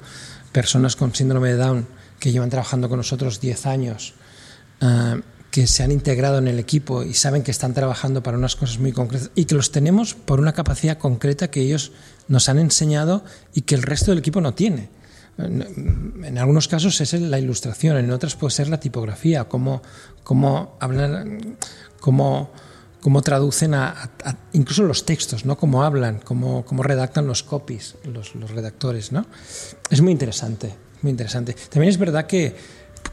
personas 0.51 0.95
con 0.95 1.15
síndrome 1.15 1.49
de 1.49 1.55
Down 1.55 1.87
que 2.19 2.31
llevan 2.31 2.51
trabajando 2.51 2.87
con 2.87 2.97
nosotros 2.97 3.41
10 3.41 3.65
años, 3.65 4.13
eh, 4.79 5.21
que 5.49 5.65
se 5.65 5.81
han 5.81 5.91
integrado 5.91 6.37
en 6.37 6.47
el 6.47 6.59
equipo 6.59 7.01
y 7.01 7.15
saben 7.15 7.41
que 7.41 7.49
están 7.49 7.73
trabajando 7.73 8.21
para 8.21 8.37
unas 8.37 8.55
cosas 8.55 8.77
muy 8.77 8.91
concretas 8.91 9.31
y 9.33 9.45
que 9.45 9.55
los 9.55 9.71
tenemos 9.71 10.13
por 10.13 10.39
una 10.39 10.53
capacidad 10.53 10.99
concreta 10.99 11.49
que 11.49 11.61
ellos 11.61 11.93
nos 12.27 12.47
han 12.47 12.59
enseñado 12.59 13.25
y 13.55 13.61
que 13.61 13.73
el 13.73 13.81
resto 13.81 14.11
del 14.11 14.19
equipo 14.19 14.39
no 14.39 14.53
tiene. 14.53 14.89
En 15.39 16.37
algunos 16.37 16.67
casos 16.67 17.01
es 17.01 17.13
la 17.13 17.39
ilustración, 17.39 17.97
en 17.97 18.11
otras 18.11 18.35
puede 18.35 18.51
ser 18.51 18.69
la 18.69 18.79
tipografía, 18.79 19.45
cómo, 19.45 19.81
cómo 20.23 20.77
hablar, 20.79 21.25
cómo 21.99 22.51
cómo 23.07 23.21
traducen 23.21 23.73
a, 23.73 23.87
a, 23.87 24.09
a, 24.25 24.35
incluso 24.51 24.83
los 24.83 25.05
textos, 25.05 25.45
¿no? 25.45 25.57
cómo 25.57 25.81
hablan, 25.81 26.19
cómo, 26.19 26.65
cómo 26.65 26.83
redactan 26.83 27.25
los 27.25 27.41
copies, 27.41 27.95
los, 28.03 28.35
los, 28.35 28.51
redactores. 28.51 29.13
¿no? 29.13 29.25
Es 29.89 30.01
muy 30.01 30.11
interesante, 30.11 30.75
muy 31.01 31.11
interesante. 31.11 31.55
También 31.69 31.89
es 31.89 31.97
verdad 31.97 32.27
que, 32.27 32.53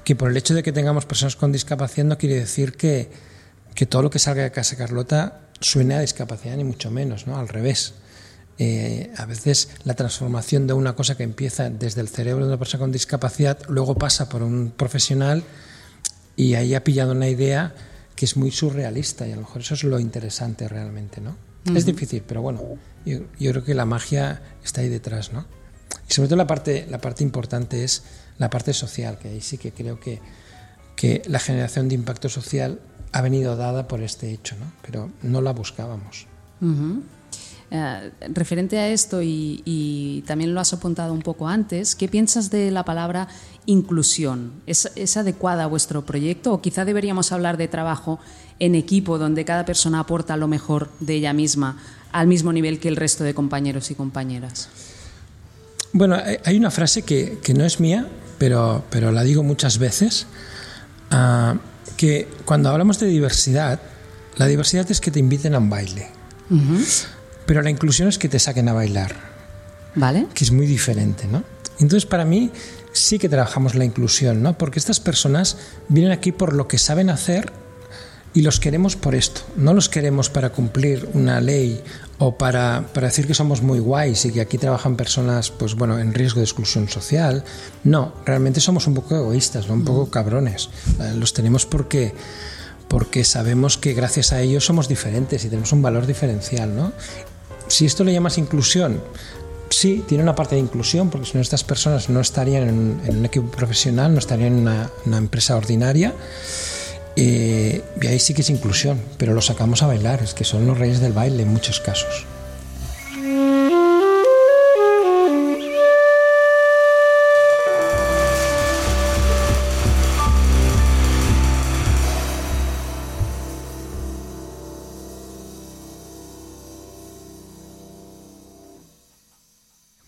que 0.02 0.16
por 0.16 0.32
el 0.32 0.36
hecho 0.36 0.52
de 0.52 0.64
que 0.64 0.72
tengamos 0.72 1.06
personas 1.06 1.36
con 1.36 1.52
discapacidad 1.52 2.04
no 2.08 2.18
quiere 2.18 2.34
decir 2.34 2.72
que, 2.72 3.08
que 3.76 3.86
todo 3.86 4.02
lo 4.02 4.10
que 4.10 4.18
salga 4.18 4.42
de 4.42 4.50
Casa 4.50 4.74
Carlota 4.74 5.42
suene 5.60 5.94
a 5.94 6.00
discapacidad, 6.00 6.56
ni 6.56 6.64
mucho 6.64 6.90
menos, 6.90 7.28
¿no? 7.28 7.38
al 7.38 7.46
revés. 7.46 7.94
eh, 8.58 9.12
a 9.16 9.26
veces 9.26 9.68
la 9.84 9.94
transformación 9.94 10.66
de 10.66 10.72
una 10.72 10.96
cosa 10.96 11.16
que 11.16 11.22
empieza 11.22 11.70
desde 11.70 12.00
el 12.00 12.08
cerebro 12.08 12.46
de 12.46 12.50
una 12.50 12.58
persona 12.58 12.80
con 12.80 12.90
discapacidad, 12.90 13.60
luego 13.68 13.94
pasa 13.94 14.28
por 14.28 14.42
un 14.42 14.72
profesional 14.76 15.44
y 16.34 16.54
ahí 16.54 16.74
ha 16.74 16.82
pillado 16.82 17.12
una 17.12 17.28
idea 17.28 17.76
que 18.16 18.24
es 18.24 18.36
muy 18.36 18.50
surrealista 18.50 19.26
y 19.26 19.32
a 19.32 19.36
lo 19.36 19.42
mejor 19.42 19.62
eso 19.62 19.74
es 19.74 19.84
lo 19.84 19.98
interesante 19.98 20.68
realmente, 20.68 21.20
¿no? 21.20 21.36
Es 21.74 21.86
difícil, 21.86 22.22
pero 22.26 22.42
bueno, 22.42 22.60
yo, 23.06 23.20
creo 23.38 23.64
que 23.64 23.72
la 23.74 23.86
magia 23.86 24.42
está 24.62 24.82
ahí 24.82 24.90
detrás, 24.90 25.32
¿no? 25.32 25.46
Y 26.08 26.12
sobre 26.12 26.28
todo 26.28 26.36
la 26.36 26.46
parte, 26.46 26.86
la 26.90 27.00
parte 27.00 27.24
importante 27.24 27.84
es 27.84 28.02
la 28.36 28.50
parte 28.50 28.74
social, 28.74 29.18
que 29.18 29.28
ahí 29.28 29.40
sí 29.40 29.56
que 29.56 29.72
creo 29.72 29.98
que, 29.98 30.20
que 30.94 31.22
la 31.26 31.38
generación 31.38 31.88
de 31.88 31.94
impacto 31.94 32.28
social 32.28 32.80
ha 33.12 33.22
venido 33.22 33.56
dada 33.56 33.88
por 33.88 34.02
este 34.02 34.30
hecho, 34.30 34.56
¿no? 34.56 34.70
Pero 34.82 35.10
no 35.22 35.40
la 35.40 35.52
buscábamos. 35.52 36.26
Eh, 37.70 38.10
referente 38.32 38.78
a 38.78 38.88
esto, 38.88 39.20
y, 39.22 40.22
también 40.26 40.54
lo 40.54 40.60
has 40.60 40.72
apuntado 40.72 41.12
un 41.12 41.22
poco 41.22 41.48
antes, 41.48 41.94
¿qué 41.94 42.08
piensas 42.08 42.50
de 42.50 42.70
la 42.70 42.84
palabra 42.84 43.28
inclusión? 43.66 44.52
¿Es, 44.66 45.16
adecuada 45.16 45.64
a 45.64 45.66
vuestro 45.66 46.04
proyecto 46.04 46.52
o 46.52 46.60
quizá 46.60 46.84
deberíamos 46.84 47.32
hablar 47.32 47.56
de 47.56 47.68
trabajo 47.68 48.20
en 48.58 48.74
equipo 48.74 49.18
donde 49.18 49.44
cada 49.44 49.64
persona 49.64 50.00
aporta 50.00 50.36
lo 50.36 50.48
mejor 50.48 50.90
de 51.00 51.14
ella 51.14 51.32
misma 51.32 51.78
al 52.12 52.28
mismo 52.28 52.52
nivel 52.52 52.78
que 52.78 52.88
el 52.88 52.96
resto 52.96 53.24
de 53.24 53.34
compañeros 53.34 53.90
y 53.90 53.94
compañeras? 53.94 54.68
Bueno, 55.92 56.16
hay 56.44 56.56
una 56.56 56.70
frase 56.70 57.02
que, 57.02 57.40
no 57.56 57.64
es 57.64 57.80
mía, 57.80 58.06
pero, 58.38 58.84
pero 58.90 59.10
la 59.10 59.22
digo 59.22 59.42
muchas 59.42 59.78
veces, 59.78 60.26
ah, 61.10 61.56
que 61.96 62.28
cuando 62.44 62.68
hablamos 62.68 63.00
de 63.00 63.06
diversidad, 63.06 63.80
la 64.36 64.46
diversidad 64.46 64.88
es 64.90 65.00
que 65.00 65.10
te 65.10 65.18
inviten 65.18 65.54
a 65.54 65.58
un 65.58 65.70
baile. 65.70 66.08
Pero 67.46 67.62
la 67.62 67.70
inclusión 67.70 68.08
es 68.08 68.18
que 68.18 68.28
te 68.28 68.38
saquen 68.38 68.68
a 68.68 68.72
bailar. 68.72 69.14
¿Vale? 69.94 70.26
Que 70.34 70.44
es 70.44 70.50
muy 70.50 70.66
diferente, 70.66 71.26
¿no? 71.26 71.44
Entonces, 71.78 72.06
para 72.06 72.24
mí, 72.24 72.50
sí 72.92 73.18
que 73.18 73.28
trabajamos 73.28 73.74
la 73.74 73.84
inclusión, 73.84 74.42
¿no? 74.42 74.56
Porque 74.56 74.78
estas 74.78 75.00
personas 75.00 75.56
vienen 75.88 76.12
aquí 76.12 76.32
por 76.32 76.54
lo 76.54 76.68
que 76.68 76.78
saben 76.78 77.10
hacer 77.10 77.52
y 78.32 78.42
los 78.42 78.58
queremos 78.58 78.96
por 78.96 79.14
esto. 79.14 79.42
No 79.56 79.74
los 79.74 79.88
queremos 79.88 80.28
para 80.30 80.50
cumplir 80.50 81.08
una 81.14 81.40
ley 81.40 81.82
o 82.18 82.36
para, 82.36 82.86
para, 82.92 83.08
decir 83.08 83.26
que 83.26 83.34
somos 83.34 83.62
muy 83.62 83.78
guays 83.78 84.24
y 84.24 84.32
que 84.32 84.40
aquí 84.40 84.58
trabajan 84.58 84.96
personas, 84.96 85.50
pues 85.50 85.74
bueno, 85.74 85.98
en 85.98 86.14
riesgo 86.14 86.40
de 86.40 86.44
exclusión 86.44 86.88
social. 86.88 87.44
No, 87.84 88.12
realmente 88.24 88.60
somos 88.60 88.86
un 88.86 88.94
poco 88.94 89.16
egoístas, 89.16 89.68
¿no? 89.68 89.74
un 89.74 89.84
poco 89.84 90.10
cabrones. 90.10 90.68
Eh, 91.00 91.14
los 91.16 91.32
tenemos 91.32 91.66
porque 91.66 92.14
porque 92.88 93.24
sabemos 93.24 93.76
que 93.76 93.92
gracias 93.92 94.32
a 94.32 94.40
ellos 94.40 94.64
somos 94.64 94.88
diferentes 94.88 95.44
y 95.44 95.48
tenemos 95.48 95.72
un 95.72 95.82
valor 95.82 96.06
diferencial, 96.06 96.76
¿no? 96.76 96.92
Si 97.68 97.86
esto 97.86 98.04
le 98.04 98.12
llamas 98.12 98.38
inclusión, 98.38 99.00
sí, 99.70 100.04
tiene 100.06 100.22
una 100.22 100.34
parte 100.34 100.54
de 100.54 100.60
inclusión, 100.60 101.10
porque 101.10 101.26
si 101.26 101.34
no 101.34 101.40
estas 101.40 101.64
personas 101.64 102.08
no 102.08 102.20
estarían 102.20 102.68
en, 102.68 103.16
un 103.18 103.24
equipo 103.24 103.46
profesional, 103.46 104.12
no 104.12 104.18
estarían 104.18 104.58
en 104.58 104.68
una, 105.06 105.18
empresa 105.18 105.56
ordinaria. 105.56 106.12
Eh, 107.16 107.82
y 108.00 108.06
ahí 108.06 108.18
sí 108.18 108.34
que 108.34 108.42
es 108.42 108.50
inclusión, 108.50 109.00
pero 109.18 109.34
lo 109.34 109.40
sacamos 109.40 109.82
a 109.82 109.86
bailar, 109.86 110.22
es 110.22 110.34
que 110.34 110.44
son 110.44 110.66
los 110.66 110.78
reyes 110.78 111.00
del 111.00 111.12
baile 111.12 111.42
en 111.42 111.48
muchos 111.48 111.80
casos. 111.80 112.26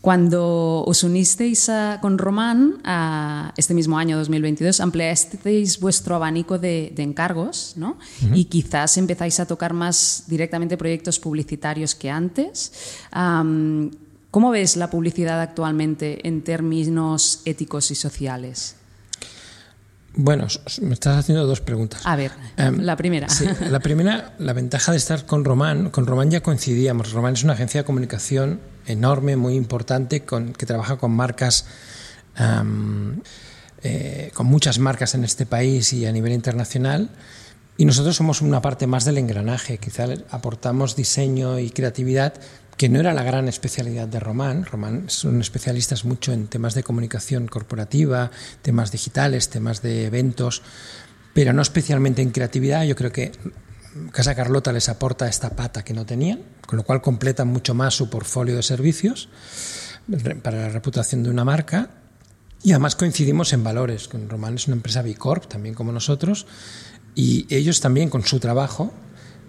Cuando 0.06 0.84
os 0.86 1.02
unisteis 1.02 1.66
con 1.98 2.14
Román 2.16 2.78
a 2.84 3.50
este 3.56 3.74
mismo 3.74 3.98
año 3.98 4.16
2022, 4.16 4.78
ampliasteis 4.78 5.80
vuestro 5.80 6.14
abanico 6.14 6.60
de, 6.60 6.94
encargos 6.98 7.72
¿no? 7.74 7.98
y 8.32 8.44
quizás 8.44 8.98
empezáis 8.98 9.40
a 9.40 9.46
tocar 9.46 9.72
más 9.72 10.22
directamente 10.28 10.76
proyectos 10.76 11.18
publicitarios 11.18 11.96
que 11.96 12.08
antes. 12.08 12.70
¿Cómo 13.10 14.50
ves 14.52 14.76
la 14.76 14.90
publicidad 14.90 15.40
actualmente 15.40 16.22
en 16.22 16.42
términos 16.42 17.42
éticos 17.44 17.90
y 17.90 17.96
sociales? 17.96 18.76
Bueno, 20.18 20.46
me 20.80 20.94
estás 20.94 21.18
haciendo 21.18 21.46
dos 21.46 21.60
preguntas. 21.60 22.00
A 22.04 22.16
ver, 22.16 22.32
em, 22.56 22.80
la 22.80 22.96
primera. 22.96 23.26
la 23.70 23.80
primera, 23.80 24.32
la 24.38 24.54
ventaja 24.54 24.92
de 24.92 24.98
estar 24.98 25.26
con 25.26 25.44
Román, 25.44 25.90
con 25.90 26.06
Román 26.06 26.30
ya 26.30 26.42
coincidíamos. 26.42 27.12
Román 27.12 27.34
es 27.34 27.44
una 27.44 27.52
agencia 27.52 27.82
de 27.82 27.84
comunicación 27.84 28.60
enorme, 28.86 29.36
muy 29.36 29.54
importante, 29.56 30.24
con, 30.24 30.54
que 30.54 30.64
trabaja 30.64 30.96
con 30.96 31.12
marcas, 31.12 31.66
em, 32.38 33.20
eh, 33.82 34.30
con 34.32 34.46
muchas 34.46 34.78
marcas 34.78 35.14
en 35.14 35.22
este 35.22 35.44
país 35.44 35.92
y 35.92 36.06
a 36.06 36.12
nivel 36.12 36.32
internacional. 36.32 37.10
Y 37.76 37.84
nosotros 37.84 38.16
somos 38.16 38.40
una 38.40 38.62
parte 38.62 38.86
más 38.86 39.04
del 39.04 39.18
engranaje. 39.18 39.76
Quizá 39.76 40.06
aportamos 40.30 40.96
diseño 40.96 41.58
y 41.58 41.68
creatividad, 41.68 42.32
que 42.76 42.88
no 42.88 43.00
era 43.00 43.14
la 43.14 43.22
gran 43.22 43.48
especialidad 43.48 44.06
de 44.06 44.20
Román. 44.20 44.64
Román 44.64 45.04
son 45.08 45.40
especialistas 45.40 46.04
mucho 46.04 46.32
en 46.32 46.46
temas 46.46 46.74
de 46.74 46.82
comunicación 46.82 47.46
corporativa, 47.46 48.30
temas 48.62 48.92
digitales, 48.92 49.48
temas 49.48 49.80
de 49.82 50.06
eventos, 50.06 50.62
pero 51.32 51.52
no 51.52 51.62
especialmente 51.62 52.22
en 52.22 52.30
creatividad. 52.30 52.84
Yo 52.84 52.94
creo 52.94 53.12
que 53.12 53.32
Casa 54.12 54.34
Carlota 54.34 54.72
les 54.72 54.88
aporta 54.88 55.28
esta 55.28 55.50
pata 55.50 55.84
que 55.84 55.94
no 55.94 56.04
tenían, 56.04 56.40
con 56.66 56.76
lo 56.76 56.82
cual 56.84 57.00
completan 57.00 57.48
mucho 57.48 57.74
más 57.74 57.94
su 57.94 58.10
portfolio 58.10 58.56
de 58.56 58.62
servicios 58.62 59.30
para 60.42 60.58
la 60.58 60.68
reputación 60.68 61.22
de 61.22 61.30
una 61.30 61.44
marca. 61.44 61.90
Y 62.62 62.72
además 62.72 62.96
coincidimos 62.96 63.52
en 63.52 63.64
valores. 63.64 64.10
Román 64.28 64.56
es 64.56 64.66
una 64.66 64.76
empresa 64.76 65.00
Bicorp, 65.00 65.46
también 65.46 65.74
como 65.74 65.92
nosotros, 65.92 66.46
y 67.14 67.46
ellos 67.48 67.80
también 67.80 68.10
con 68.10 68.24
su 68.24 68.38
trabajo 68.38 68.92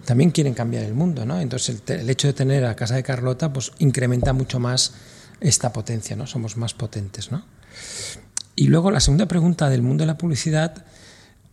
también 0.08 0.30
quieren 0.30 0.54
cambiar 0.54 0.84
el 0.84 0.94
mundo, 0.94 1.26
¿no? 1.26 1.38
Entonces 1.38 1.82
el, 1.86 2.08
hecho 2.08 2.28
de 2.28 2.32
tener 2.32 2.64
a 2.64 2.74
Casa 2.74 2.94
de 2.94 3.02
Carlota 3.02 3.52
pues 3.52 3.72
incrementa 3.78 4.32
mucho 4.32 4.58
más 4.58 4.94
esta 5.38 5.70
potencia, 5.70 6.16
¿no? 6.16 6.26
Somos 6.26 6.56
más 6.56 6.72
potentes, 6.72 7.30
¿no? 7.30 7.44
Y 8.56 8.68
luego 8.68 8.90
la 8.90 9.00
segunda 9.00 9.28
pregunta 9.28 9.68
del 9.68 9.82
mundo 9.82 10.04
de 10.04 10.06
la 10.06 10.16
publicidad 10.16 10.82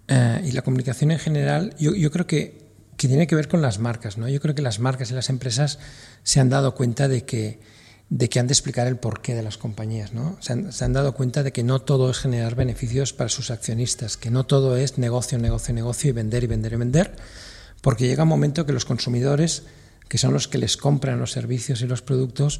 eh, 0.07 0.41
y 0.45 0.53
la 0.53 0.62
comunicación 0.62 1.12
en 1.12 1.19
general, 1.19 1.75
yo, 1.77 2.09
creo 2.12 2.27
que, 2.27 2.71
que, 2.95 3.09
tiene 3.09 3.27
que 3.27 3.35
ver 3.35 3.50
con 3.50 3.62
las 3.62 3.79
marcas, 3.79 4.17
¿no? 4.17 4.29
Yo 4.29 4.39
creo 4.39 4.55
que 4.55 4.62
las 4.62 4.79
marcas 4.79 5.12
y 5.12 5.15
las 5.15 5.29
empresas 5.29 5.77
se 6.24 6.39
han 6.39 6.47
dado 6.47 6.75
cuenta 6.75 7.09
de 7.09 7.25
que, 7.25 7.59
de 8.09 8.29
que 8.29 8.39
han 8.39 8.47
de 8.47 8.53
explicar 8.53 8.88
el 8.88 8.95
porqué 8.95 9.35
de 9.35 9.43
las 9.43 9.57
compañías, 9.57 10.13
¿no? 10.13 10.38
Se 10.39 10.53
han, 10.53 10.71
se 10.71 10.85
han 10.85 10.93
dado 10.93 11.13
cuenta 11.13 11.43
de 11.43 11.51
que 11.51 11.63
no 11.63 11.81
todo 11.81 12.09
es 12.09 12.19
generar 12.19 12.55
beneficios 12.55 13.12
para 13.12 13.27
sus 13.27 13.51
accionistas, 13.51 14.15
que 14.15 14.31
no 14.31 14.45
todo 14.45 14.77
es 14.77 14.97
negocio, 14.97 15.38
negocio, 15.39 15.74
negocio 15.74 16.09
y 16.09 16.13
vender 16.13 16.45
y 16.45 16.47
vender 16.47 16.71
y 16.71 16.77
vender, 16.77 17.15
porque 17.85 18.07
llega 18.07 18.23
un 18.23 18.29
momento 18.29 18.65
que 18.65 18.73
los 18.73 18.83
consumidores, 18.83 19.61
que 20.09 20.17
son 20.17 20.33
los 20.33 20.47
que 20.47 20.57
les 20.57 20.75
compran 20.75 21.19
los 21.19 21.31
servicios 21.31 21.83
y 21.83 21.85
los 21.85 22.01
productos, 22.01 22.59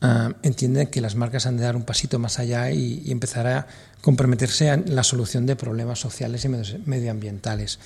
ah, 0.00 0.32
entienden 0.42 0.88
que 0.88 1.00
las 1.00 1.14
marcas 1.14 1.46
han 1.46 1.58
de 1.58 1.62
dar 1.62 1.76
un 1.76 1.84
pasito 1.84 2.18
más 2.18 2.40
allá 2.40 2.72
y, 2.72 3.08
empezar 3.12 3.46
a 3.46 3.68
comprometerse 4.00 4.66
en 4.66 4.96
la 4.96 5.04
solución 5.04 5.46
de 5.46 5.54
problemas 5.54 6.00
sociales 6.00 6.44
y 6.44 6.48
medioambientales. 6.48 7.78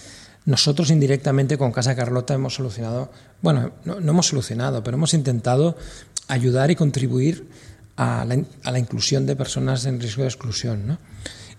Nosotros 0.46 0.90
indirectamente 0.90 1.58
con 1.58 1.72
Casa 1.72 1.94
Carlota 1.94 2.32
hemos 2.32 2.54
solucionado, 2.54 3.12
bueno, 3.42 3.72
no, 3.84 3.98
hemos 3.98 4.26
solucionado, 4.26 4.82
pero 4.82 4.96
hemos 4.96 5.12
intentado 5.12 5.76
ayudar 6.26 6.70
y 6.70 6.74
contribuir 6.74 7.50
a 7.96 8.24
la, 8.24 8.42
a 8.62 8.70
la, 8.70 8.78
inclusión 8.78 9.26
de 9.26 9.36
personas 9.36 9.84
en 9.84 10.00
riesgo 10.00 10.22
de 10.22 10.28
exclusión. 10.28 10.86
¿no? 10.86 10.98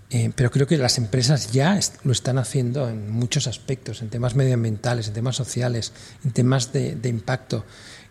Eh, 0.09 0.31
pero 0.33 0.51
creo 0.51 0.67
que 0.67 0.77
las 0.77 0.97
empresas 0.97 1.51
ya 1.51 1.77
lo 2.03 2.11
están 2.13 2.37
haciendo 2.37 2.87
en 2.87 3.11
muchos 3.11 3.45
aspectos, 3.45 4.01
en 4.01 4.09
temas 4.09 4.35
medioambientales, 4.35 5.09
en 5.09 5.13
temas 5.13 5.35
sociales, 5.35 5.91
en 6.23 6.31
temas 6.31 6.71
de, 6.71 6.97
impacto. 7.03 7.65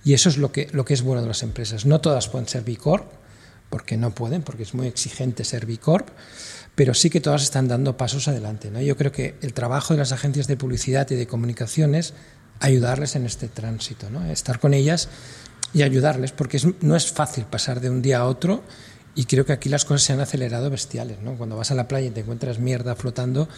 Y 0.04 0.12
eso 0.12 0.28
es 0.28 0.36
lo 0.36 0.52
que, 0.52 0.68
lo 0.72 0.84
que 0.84 0.94
es 0.94 1.02
bueno 1.02 1.22
de 1.22 1.28
las 1.28 1.42
empresas. 1.42 1.86
No 1.86 2.00
todas 2.00 2.28
pueden 2.28 2.48
ser 2.48 2.64
B 2.64 2.76
Corp, 2.76 3.10
porque 3.70 3.96
no 3.96 4.14
pueden, 4.14 4.42
porque 4.42 4.62
es 4.64 4.74
muy 4.74 4.86
exigente 4.86 5.42
ser 5.44 5.64
B 5.64 5.78
Corp, 5.78 6.08
pero 6.74 6.92
sí 6.92 7.08
que 7.08 7.22
todas 7.22 7.42
están 7.42 7.66
dando 7.66 7.96
pasos 7.96 8.28
adelante. 8.28 8.70
¿no? 8.70 8.80
Yo 8.82 8.96
creo 8.96 9.10
que 9.10 9.36
el 9.40 9.54
trabajo 9.54 9.94
de 9.94 9.98
las 9.98 10.12
agencias 10.12 10.46
de 10.46 10.56
publicidad 10.56 11.10
y 11.10 11.14
de 11.14 11.26
comunicaciones 11.26 12.12
ayudarles 12.60 13.16
en 13.16 13.24
este 13.24 13.48
tránsito, 13.48 14.10
¿no? 14.10 14.24
estar 14.30 14.60
con 14.60 14.74
ellas 14.74 15.08
y 15.72 15.82
ayudarles, 15.82 16.32
porque 16.32 16.60
no 16.80 16.94
es 16.94 17.10
fácil 17.10 17.44
pasar 17.44 17.80
de 17.80 17.90
un 17.90 18.02
día 18.02 18.18
a 18.18 18.26
otro 18.26 18.62
y 19.16 19.24
creo 19.24 19.46
que 19.46 19.54
aquí 19.54 19.68
las 19.70 19.84
cosas 19.84 20.02
se 20.02 20.12
han 20.12 20.20
acelerado 20.20 20.70
bestiales. 20.70 21.20
¿no? 21.22 21.36
Cuando 21.36 21.56
vas 21.56 21.70
a 21.70 21.74
la 21.74 21.88
playa 21.88 22.08
y 22.08 22.10
te 22.10 22.20
encuentras 22.20 22.58
mierda 22.58 22.94
flotando, 22.94 23.48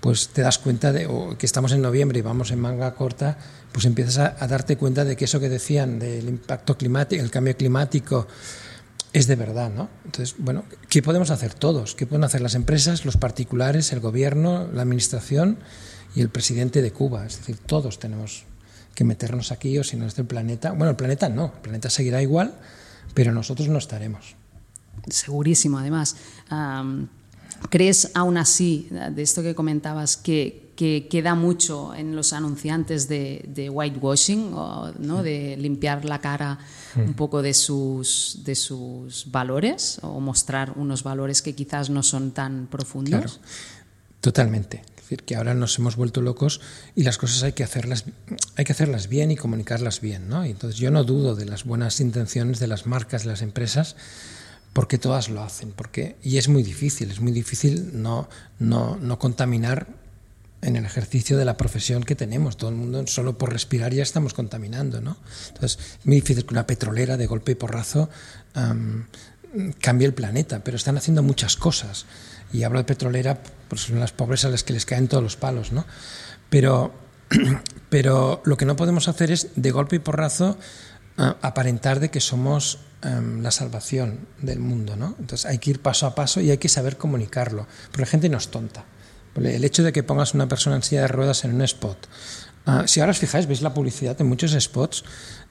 pues 0.00 0.28
te 0.28 0.42
das 0.42 0.58
cuenta 0.58 0.92
de 0.92 1.08
que 1.38 1.46
estamos 1.46 1.72
en 1.72 1.80
noviembre 1.80 2.18
y 2.18 2.22
vamos 2.22 2.50
en 2.50 2.60
manga 2.60 2.94
corta, 2.94 3.38
pues 3.72 3.86
empiezas 3.86 4.18
a, 4.18 4.46
darte 4.46 4.76
cuenta 4.76 5.04
de 5.04 5.16
que 5.16 5.24
eso 5.24 5.40
que 5.40 5.48
decían 5.48 5.98
del 5.98 6.28
impacto 6.28 6.76
climático, 6.76 7.22
el 7.22 7.30
cambio 7.30 7.56
climático, 7.56 8.28
es 9.12 9.26
de 9.26 9.36
verdad, 9.36 9.70
¿no? 9.70 9.88
Entonces, 10.04 10.36
bueno, 10.38 10.64
¿qué 10.88 11.02
podemos 11.02 11.30
hacer 11.30 11.54
todos? 11.54 11.94
¿Qué 11.94 12.06
pueden 12.06 12.24
hacer 12.24 12.42
las 12.42 12.54
empresas, 12.54 13.04
los 13.04 13.16
particulares, 13.16 13.92
el 13.92 14.00
gobierno, 14.00 14.68
la 14.72 14.82
administración 14.82 15.58
y 16.14 16.20
el 16.20 16.28
presidente 16.28 16.80
de 16.80 16.92
Cuba? 16.92 17.26
Es 17.26 17.38
decir, 17.38 17.58
todos 17.58 17.98
tenemos 17.98 18.44
que 18.94 19.04
meternos 19.04 19.50
aquí 19.50 19.78
o 19.78 19.84
si 19.84 19.96
no 19.96 20.06
es 20.06 20.14
del 20.14 20.26
planeta. 20.26 20.70
Bueno, 20.72 20.90
el 20.90 20.96
planeta 20.96 21.28
no, 21.28 21.46
el 21.46 21.60
planeta 21.60 21.90
seguirá 21.90 22.22
igual, 22.22 22.54
pero 23.14 23.32
nosotros 23.32 23.68
no 23.68 23.78
estaremos. 23.78 24.36
Segurísimo, 25.08 25.78
además. 25.78 26.16
Um, 26.50 27.08
¿Crees 27.68 28.10
aún 28.14 28.38
así, 28.38 28.88
de 28.90 29.22
esto 29.22 29.42
que 29.42 29.54
comentabas, 29.54 30.16
que, 30.16 30.72
que 30.76 31.08
queda 31.10 31.34
mucho 31.34 31.94
en 31.94 32.16
los 32.16 32.32
anunciantes 32.32 33.06
de, 33.06 33.44
de 33.46 33.68
whitewashing, 33.68 34.54
o, 34.54 34.92
¿no? 34.98 35.22
de 35.22 35.58
limpiar 35.58 36.06
la 36.06 36.20
cara 36.20 36.58
un 36.96 37.12
poco 37.12 37.42
de 37.42 37.52
sus, 37.52 38.40
de 38.44 38.54
sus 38.54 39.30
valores 39.30 39.98
o 40.02 40.20
mostrar 40.20 40.72
unos 40.76 41.02
valores 41.02 41.42
que 41.42 41.54
quizás 41.54 41.90
no 41.90 42.02
son 42.02 42.30
tan 42.30 42.66
profundos? 42.66 43.20
Claro, 43.20 43.32
totalmente. 44.22 44.82
Es 44.96 45.02
decir, 45.02 45.24
que 45.24 45.36
ahora 45.36 45.52
nos 45.52 45.78
hemos 45.78 45.96
vuelto 45.96 46.22
locos 46.22 46.62
y 46.96 47.02
las 47.02 47.18
cosas 47.18 47.42
hay 47.42 47.52
que 47.52 47.62
hacerlas, 47.62 48.06
hay 48.56 48.64
que 48.64 48.72
hacerlas 48.72 49.08
bien 49.08 49.30
y 49.30 49.36
comunicarlas 49.36 50.00
bien. 50.00 50.30
¿no? 50.30 50.46
Y 50.46 50.50
entonces 50.50 50.80
yo 50.80 50.90
no 50.90 51.04
dudo 51.04 51.36
de 51.36 51.44
las 51.44 51.64
buenas 51.64 52.00
intenciones 52.00 52.58
de 52.58 52.68
las 52.68 52.86
marcas, 52.86 53.24
de 53.24 53.28
las 53.28 53.42
empresas, 53.42 53.96
porque 54.72 54.98
todas 54.98 55.28
lo 55.28 55.42
hacen. 55.42 55.72
Porque, 55.72 56.16
y 56.22 56.38
es 56.38 56.48
muy 56.48 56.62
difícil, 56.62 57.10
es 57.10 57.20
muy 57.20 57.32
difícil 57.32 57.90
no, 58.02 58.28
no, 58.58 58.96
no 58.96 59.18
contaminar 59.18 59.88
en 60.62 60.76
el 60.76 60.84
ejercicio 60.84 61.38
de 61.38 61.44
la 61.44 61.56
profesión 61.56 62.02
que 62.02 62.14
tenemos. 62.14 62.56
Todo 62.56 62.70
el 62.70 62.76
mundo, 62.76 63.06
solo 63.06 63.38
por 63.38 63.52
respirar 63.52 63.92
ya 63.92 64.02
estamos 64.02 64.34
contaminando. 64.34 65.00
¿no? 65.00 65.16
Entonces, 65.48 65.78
es 65.98 66.06
muy 66.06 66.16
difícil 66.16 66.44
que 66.44 66.54
una 66.54 66.66
petrolera 66.66 67.16
de 67.16 67.26
golpe 67.26 67.52
y 67.52 67.54
porrazo 67.54 68.10
um, 68.54 69.04
cambie 69.80 70.06
el 70.06 70.14
planeta, 70.14 70.62
pero 70.62 70.76
están 70.76 70.96
haciendo 70.96 71.22
muchas 71.22 71.56
cosas. 71.56 72.06
Y 72.52 72.64
hablo 72.64 72.78
de 72.78 72.84
petrolera, 72.84 73.42
pues 73.68 73.82
son 73.82 74.00
las 74.00 74.12
pobres 74.12 74.44
a 74.44 74.48
las 74.48 74.64
que 74.64 74.72
les 74.72 74.84
caen 74.84 75.08
todos 75.08 75.22
los 75.22 75.36
palos. 75.36 75.72
¿no? 75.72 75.86
Pero, 76.50 76.92
pero 77.88 78.42
lo 78.44 78.56
que 78.56 78.66
no 78.66 78.76
podemos 78.76 79.08
hacer 79.08 79.30
es, 79.30 79.48
de 79.56 79.70
golpe 79.70 79.96
y 79.96 80.00
porrazo, 80.00 80.58
uh, 81.16 81.22
aparentar 81.40 82.00
de 82.00 82.10
que 82.10 82.20
somos 82.20 82.80
um, 83.04 83.42
la 83.42 83.50
salvación 83.50 84.26
del 84.40 84.58
mundo. 84.58 84.96
¿no? 84.96 85.16
Entonces 85.18 85.46
hay 85.46 85.58
que 85.58 85.70
ir 85.70 85.80
paso 85.80 86.06
a 86.06 86.14
paso 86.14 86.40
y 86.40 86.50
hay 86.50 86.58
que 86.58 86.68
saber 86.68 86.96
comunicarlo. 86.96 87.66
Porque 87.86 88.02
la 88.02 88.06
gente 88.06 88.28
no 88.28 88.38
es 88.38 88.48
tonta. 88.48 88.84
El 89.36 89.64
hecho 89.64 89.82
de 89.82 89.92
que 89.92 90.02
pongas 90.02 90.34
una 90.34 90.48
persona 90.48 90.76
en 90.76 90.82
silla 90.82 91.02
de 91.02 91.08
ruedas 91.08 91.44
en 91.44 91.54
un 91.54 91.62
spot. 91.62 92.08
Uh, 92.66 92.86
si 92.86 93.00
ahora 93.00 93.12
os 93.12 93.18
fijáis, 93.18 93.46
veis 93.46 93.62
la 93.62 93.72
publicidad 93.72 94.20
en 94.20 94.28
muchos 94.28 94.52
spots, 94.52 95.02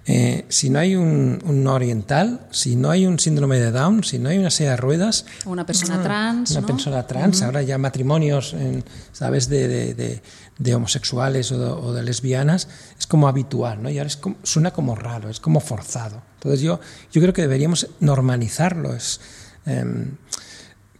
eh, 0.05 0.45
si 0.47 0.69
no 0.69 0.79
hay 0.79 0.95
un, 0.95 1.39
un, 1.43 1.67
oriental, 1.67 2.47
si 2.51 2.75
no 2.75 2.89
hay 2.89 3.05
un 3.05 3.19
síndrome 3.19 3.59
de 3.59 3.71
Down, 3.71 4.03
si 4.03 4.19
no 4.19 4.29
hay 4.29 4.37
una 4.37 4.49
silla 4.49 4.71
de 4.71 4.77
ruedas... 4.77 5.25
Una 5.45 5.65
persona 5.65 6.01
trans, 6.01 6.51
Una 6.51 6.61
¿no? 6.61 6.67
persona 6.67 7.07
trans, 7.07 7.37
uh 7.37 7.41
-huh. 7.41 7.45
ahora 7.45 7.61
ya 7.63 7.77
matrimonios, 7.77 8.53
en, 8.53 8.83
¿sabes?, 9.11 9.49
de, 9.49 9.67
de, 9.67 9.93
de, 9.93 10.21
de 10.57 10.75
homosexuales 10.75 11.51
o 11.51 11.59
de, 11.59 11.65
o 11.65 11.93
de, 11.93 12.03
lesbianas, 12.03 12.67
es 12.97 13.07
como 13.07 13.27
habitual, 13.27 13.83
¿no? 13.83 13.89
Y 13.89 13.97
ahora 13.97 14.07
es 14.07 14.17
como, 14.17 14.37
suena 14.43 14.71
como 14.71 14.95
raro, 14.95 15.29
es 15.29 15.39
como 15.39 15.59
forzado. 15.59 16.21
Entonces 16.39 16.61
yo, 16.61 16.79
yo 17.11 17.21
creo 17.21 17.33
que 17.33 17.41
deberíamos 17.41 17.87
normalizarlo. 17.99 18.95
Es, 18.95 19.19
eh, 19.65 19.83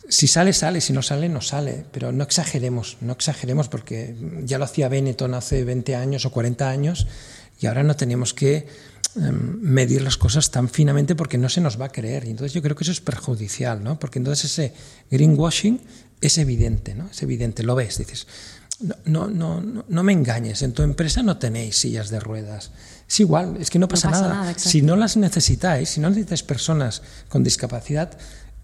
si 0.09 0.27
sale, 0.27 0.53
sale, 0.53 0.81
si 0.81 0.91
no 0.91 1.01
sale, 1.01 1.29
no 1.29 1.39
sale, 1.39 1.85
pero 1.91 2.11
no 2.11 2.23
exageremos, 2.23 2.97
no 2.99 3.13
exageremos 3.13 3.69
porque 3.69 4.15
ya 4.43 4.57
lo 4.57 4.65
hacía 4.65 4.89
Benetton 4.89 5.35
hace 5.35 5.63
20 5.63 5.95
años 5.95 6.25
o 6.25 6.31
40 6.31 6.67
años 6.67 7.07
y 7.59 7.67
ahora 7.67 7.83
no 7.83 7.95
tenemos 7.95 8.33
que 8.33 8.67
um, 9.15 9.59
medir 9.61 10.01
las 10.01 10.17
cosas 10.17 10.49
tan 10.49 10.67
finamente 10.67 11.15
porque 11.15 11.37
no 11.37 11.47
se 11.47 11.61
nos 11.61 11.79
va 11.79 11.85
a 11.85 11.91
creer. 11.91 12.25
Y 12.25 12.31
entonces 12.31 12.53
yo 12.53 12.61
creo 12.63 12.75
que 12.75 12.83
eso 12.83 12.91
es 12.91 13.01
perjudicial, 13.01 13.83
¿no? 13.83 13.99
Porque 13.99 14.17
entonces 14.17 14.51
ese 14.51 14.73
greenwashing 15.11 15.79
es 16.21 16.39
evidente, 16.39 16.95
¿no? 16.95 17.07
Es 17.11 17.21
evidente, 17.21 17.61
lo 17.61 17.75
ves, 17.75 17.99
dices, 17.99 18.25
no, 19.05 19.27
no, 19.27 19.61
no, 19.61 19.85
no 19.87 20.03
me 20.03 20.13
engañes, 20.13 20.63
en 20.63 20.73
tu 20.73 20.81
empresa 20.81 21.21
no 21.21 21.37
tenéis 21.37 21.77
sillas 21.77 22.09
de 22.09 22.19
ruedas. 22.19 22.71
Es 23.09 23.19
igual, 23.19 23.57
es 23.59 23.71
que 23.71 23.79
no 23.79 23.87
pasa, 23.87 24.07
no 24.07 24.11
pasa 24.11 24.27
nada. 24.27 24.41
nada 24.41 24.53
si 24.57 24.83
no 24.83 24.95
las 24.95 25.17
necesitáis, 25.17 25.89
si 25.89 25.99
no 25.99 26.09
necesitáis 26.09 26.43
personas 26.43 27.01
con 27.27 27.43
discapacidad, 27.43 28.17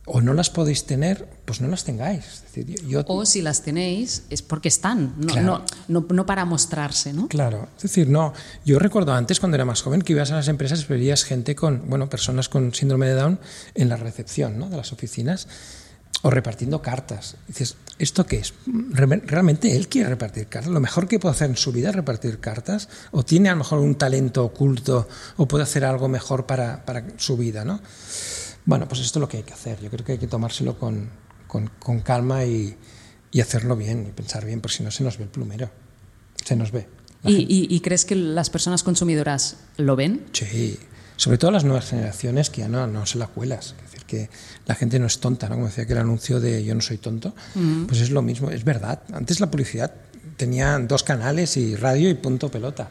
o 0.06 0.22
no 0.22 0.34
las 0.34 0.52
podéis 0.52 0.86
tener, 0.86 1.28
pues 1.46 1.62
no 1.62 1.68
las 1.68 1.84
tengáis. 1.84 2.26
Es 2.26 2.44
decir, 2.44 2.88
yo, 2.88 3.04
o 3.08 3.26
si 3.26 3.42
las 3.42 3.64
tenéis 3.64 4.24
es 4.30 4.44
porque 4.44 4.68
están, 4.68 5.16
no, 5.18 5.28
claro. 5.28 5.66
no, 5.88 6.02
no, 6.02 6.08
no, 6.12 6.26
para 6.28 6.46
mostrarse, 6.46 7.12
¿no? 7.12 7.28
Claro, 7.28 7.68
es 7.76 7.84
decir, 7.84 8.08
no. 8.08 8.34
Yo 8.64 8.78
recuerdo 8.78 9.14
antes, 9.14 9.40
cuando 9.40 9.56
era 9.56 9.66
más 9.66 9.82
joven, 9.82 10.04
que 10.04 10.14
ibas 10.14 10.32
a 10.32 10.36
las 10.36 10.48
empresas 10.48 10.86
y 10.88 10.94
veías 10.94 11.24
gente 11.24 11.56
con, 11.56 11.90
bueno, 11.90 12.08
personas 12.08 12.48
con 12.48 12.74
síndrome 12.74 13.08
de 13.08 13.14
Down 13.16 13.40
en 13.74 13.90
la 13.90 13.98
recepción 13.98 14.60
¿no? 14.60 14.70
de 14.70 14.78
las 14.78 14.94
oficinas 14.94 15.48
o 16.26 16.32
repartiendo 16.32 16.82
cartas. 16.82 17.38
Dices, 17.48 17.78
¿esto 18.00 18.26
qué 18.26 18.38
es? 18.38 18.56
¿Realmente 18.66 19.76
él 19.76 19.88
quiere 19.88 20.10
repartir 20.10 20.48
cartas? 20.48 20.74
¿Lo 20.74 20.80
mejor 20.80 21.08
que 21.08 21.20
puede 21.20 21.36
hacer 21.36 21.52
en 21.52 21.56
su 21.56 21.72
vida 21.72 21.90
es 21.90 21.96
repartir 21.96 22.40
cartas? 22.40 22.90
¿O 23.12 23.24
tiene 23.24 23.50
a 23.50 23.52
lo 23.52 23.60
mejor 23.60 23.78
un 23.78 23.94
talento 23.94 24.44
oculto 24.44 25.08
o 25.38 25.48
puede 25.48 25.66
hacer 25.66 25.86
algo 25.86 26.08
mejor 26.08 26.48
para, 26.48 26.84
para 26.84 27.06
su 27.18 27.38
vida, 27.38 27.64
no? 27.64 27.80
Bueno, 28.66 28.88
pues 28.88 29.02
esto 29.02 29.20
es 29.20 29.22
lo 29.22 29.30
que 29.30 29.38
hay 29.38 29.44
que 29.44 29.54
hacer. 29.54 29.80
Yo 29.80 29.92
creo 29.92 30.04
que 30.04 30.14
hay 30.14 30.18
que 30.18 30.26
tomárselo 30.26 30.80
con, 30.80 31.12
con, 31.46 31.70
con 31.78 32.00
calma 32.00 32.44
y, 32.44 32.76
y, 33.32 33.40
hacerlo 33.40 33.76
bien 33.76 34.08
y 34.10 34.12
pensar 34.12 34.46
bien, 34.46 34.62
porque 34.62 34.78
si 34.78 34.84
no 34.84 34.90
se 34.90 35.04
nos 35.04 35.20
ve 35.20 35.26
el 35.26 35.30
plumero. 35.30 35.70
Se 36.44 36.56
nos 36.56 36.72
ve. 36.72 36.88
¿Y, 37.24 37.36
y, 37.36 37.68
¿Y, 37.70 37.82
crees 37.82 38.04
que 38.04 38.16
las 38.16 38.50
personas 38.50 38.82
consumidoras 38.82 39.58
lo 39.78 39.96
ven? 39.96 40.26
Sí, 40.32 40.80
sobre 41.18 41.38
todo 41.38 41.52
las 41.52 41.66
nuevas 41.66 41.88
generaciones 41.88 42.50
que 42.50 42.62
ya 42.62 42.68
no, 42.68 42.88
no 42.88 43.06
se 43.06 43.20
la 43.20 43.28
cuelas. 43.28 43.76
Que 44.08 44.30
la 44.66 44.76
gente 44.76 45.00
no 45.00 45.08
es 45.08 45.20
tonta, 45.20 45.50
¿no? 45.50 45.56
Como 45.56 45.68
decía 45.68 45.86
que 45.86 45.94
el 45.94 46.00
anuncio 46.00 46.40
de 46.40 46.64
Yo 46.64 46.76
no 46.76 46.82
soy 46.82 46.98
tonto, 46.98 47.34
uh 47.56 47.60
-huh. 47.60 47.88
pues 47.88 48.02
es 48.02 48.10
lo 48.12 48.22
mismo, 48.22 48.52
es 48.52 48.64
verdad. 48.64 49.02
Antes 49.14 49.40
la 49.40 49.50
publicidad 49.50 49.92
tenía 50.38 50.78
dos 50.80 51.04
canales 51.04 51.58
y 51.58 51.76
radio 51.76 52.10
y 52.10 52.14
punto 52.14 52.50
pelota, 52.50 52.90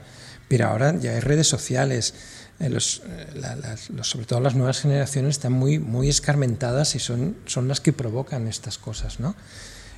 pero 0.49 0.69
ahora 0.69 0.99
ya 0.99 1.13
hay 1.13 1.21
redes 1.21 1.47
sociales 1.47 2.15
eh, 2.61 2.69
los, 2.69 3.03
la, 3.35 3.57
las, 3.57 3.91
los, 3.91 4.09
sobre 4.09 4.27
todo 4.27 4.41
las 4.41 4.55
nuevas 4.55 4.81
generaciones 4.81 5.37
están 5.37 5.53
muy, 5.53 5.79
muy 5.79 6.09
escarmentadas 6.09 6.95
y 6.95 7.01
son, 7.01 7.37
son 7.47 7.67
las 7.67 7.81
que 7.81 7.93
provocan 7.93 8.47
estas 8.47 8.79
cosas. 8.79 9.19
¿no? 9.19 9.35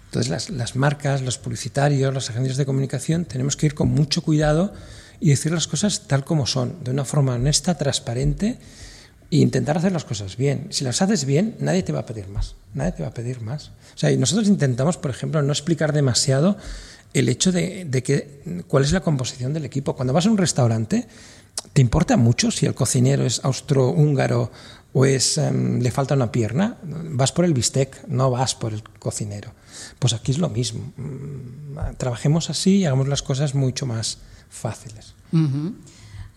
Entonces 0.06 0.30
las, 0.30 0.50
las, 0.50 0.74
marcas, 0.74 1.20
los 1.22 1.38
publicitarios, 1.38 2.14
las 2.14 2.30
agencias 2.30 2.56
de 2.56 2.64
comunicación 2.64 3.26
tenemos 3.26 3.56
que 3.56 3.66
ir 3.66 3.74
con 3.74 3.88
mucho 3.88 4.22
cuidado 4.22 4.72
y 5.20 5.30
decir 5.30 5.52
las 5.52 5.66
cosas 5.66 6.06
tal 6.06 6.24
como 6.24 6.46
son, 6.46 6.82
de 6.82 6.90
una 6.90 7.04
forma 7.04 7.34
honesta, 7.34 7.76
transparente 7.76 8.58
e 9.30 9.38
intentar 9.38 9.76
hacer 9.78 9.92
las 9.92 10.04
cosas 10.04 10.36
bien. 10.36 10.68
Si 10.70 10.84
las 10.84 11.02
haces 11.02 11.24
bien, 11.24 11.56
nadie 11.60 11.82
te 11.82 11.92
va 11.92 12.00
a 12.00 12.06
pedir 12.06 12.28
más. 12.28 12.54
Nadie 12.74 12.92
te 12.92 13.02
va 13.02 13.08
a 13.08 13.14
pedir 13.14 13.40
más. 13.40 13.68
O 13.94 13.98
sea, 13.98 14.14
nosotros 14.16 14.48
intentamos, 14.48 14.96
por 14.96 15.10
ejemplo, 15.10 15.42
no 15.42 15.52
explicar 15.52 15.92
demasiado 15.92 16.56
el 17.14 17.28
hecho 17.28 17.50
de, 17.52 17.84
de 17.84 18.02
que, 18.02 18.64
cuál 18.68 18.84
es 18.84 18.92
la 18.92 19.00
composición 19.00 19.52
del 19.52 19.64
equipo. 19.64 19.96
Cuando 19.96 20.12
vas 20.12 20.26
a 20.26 20.30
un 20.30 20.38
restaurante, 20.38 21.08
¿Te 21.72 21.82
importa 21.82 22.16
mucho 22.16 22.50
si 22.50 22.66
el 22.66 22.74
cocinero 22.74 23.24
es 23.24 23.44
austrohúngaro 23.44 24.50
o 24.92 25.04
es, 25.04 25.36
um, 25.36 25.78
le 25.80 25.90
falta 25.90 26.14
una 26.14 26.32
pierna? 26.32 26.78
Vas 26.82 27.32
por 27.32 27.44
el 27.44 27.52
bistec, 27.52 28.06
no 28.08 28.30
vas 28.30 28.54
por 28.54 28.72
el 28.72 28.82
cocinero. 28.98 29.52
Pues 29.98 30.14
aquí 30.14 30.32
es 30.32 30.38
lo 30.38 30.48
mismo. 30.48 30.92
Trabajemos 31.98 32.48
así 32.48 32.78
y 32.78 32.86
hagamos 32.86 33.08
las 33.08 33.22
cosas 33.22 33.54
mucho 33.54 33.84
más 33.84 34.18
fáciles. 34.48 35.14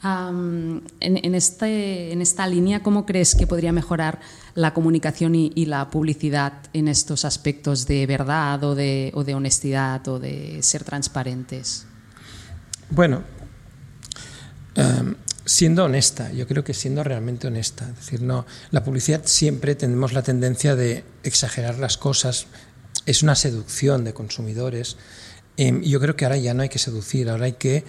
Um, 0.04 0.82
en, 1.00 1.24
en, 1.24 1.36
este, 1.36 2.12
en, 2.12 2.22
esta 2.22 2.48
línea, 2.48 2.82
¿cómo 2.82 3.06
crees 3.06 3.36
que 3.36 3.48
podría 3.48 3.72
mejorar 3.72 4.20
la 4.56 4.74
comunicación 4.74 5.36
y, 5.36 5.52
y, 5.56 5.66
la 5.66 5.90
publicidad 5.90 6.54
en 6.74 6.88
estos 6.88 7.26
aspectos 7.26 7.86
de 7.86 8.06
verdad 8.06 8.64
o 8.64 8.76
de, 8.76 9.12
o 9.14 9.24
de 9.24 9.36
honestidad 9.36 10.08
o 10.08 10.20
de 10.20 10.62
ser 10.62 10.84
transparentes? 10.84 11.86
Bueno, 12.90 13.24
Um, 14.80 15.16
siendo 15.46 15.86
honesta, 15.86 16.32
yo 16.32 16.48
creo 16.48 16.64
que 16.64 16.74
siendo 16.74 17.04
realmente 17.04 17.48
honesta. 17.48 17.90
Es 17.90 17.98
decir, 17.98 18.22
no, 18.22 18.46
la 18.72 18.84
publicidad 18.84 19.22
siempre 19.26 19.76
tenemos 19.76 20.14
la 20.14 20.22
tendencia 20.22 20.76
de 20.76 21.04
exagerar 21.24 21.80
las 21.80 21.98
cosas, 21.98 22.48
es 23.06 23.24
una 23.24 23.36
seducción 23.36 24.04
de 24.04 24.14
consumidores. 24.14 24.98
Y 25.58 25.90
yo 25.90 26.00
creo 26.00 26.16
que 26.16 26.26
ahora 26.26 26.38
ya 26.38 26.54
no 26.54 26.62
hay 26.62 26.70
que 26.70 26.80
seducir, 26.80 27.30
ahora 27.30 27.46
hay 27.46 27.54
que 27.54 27.84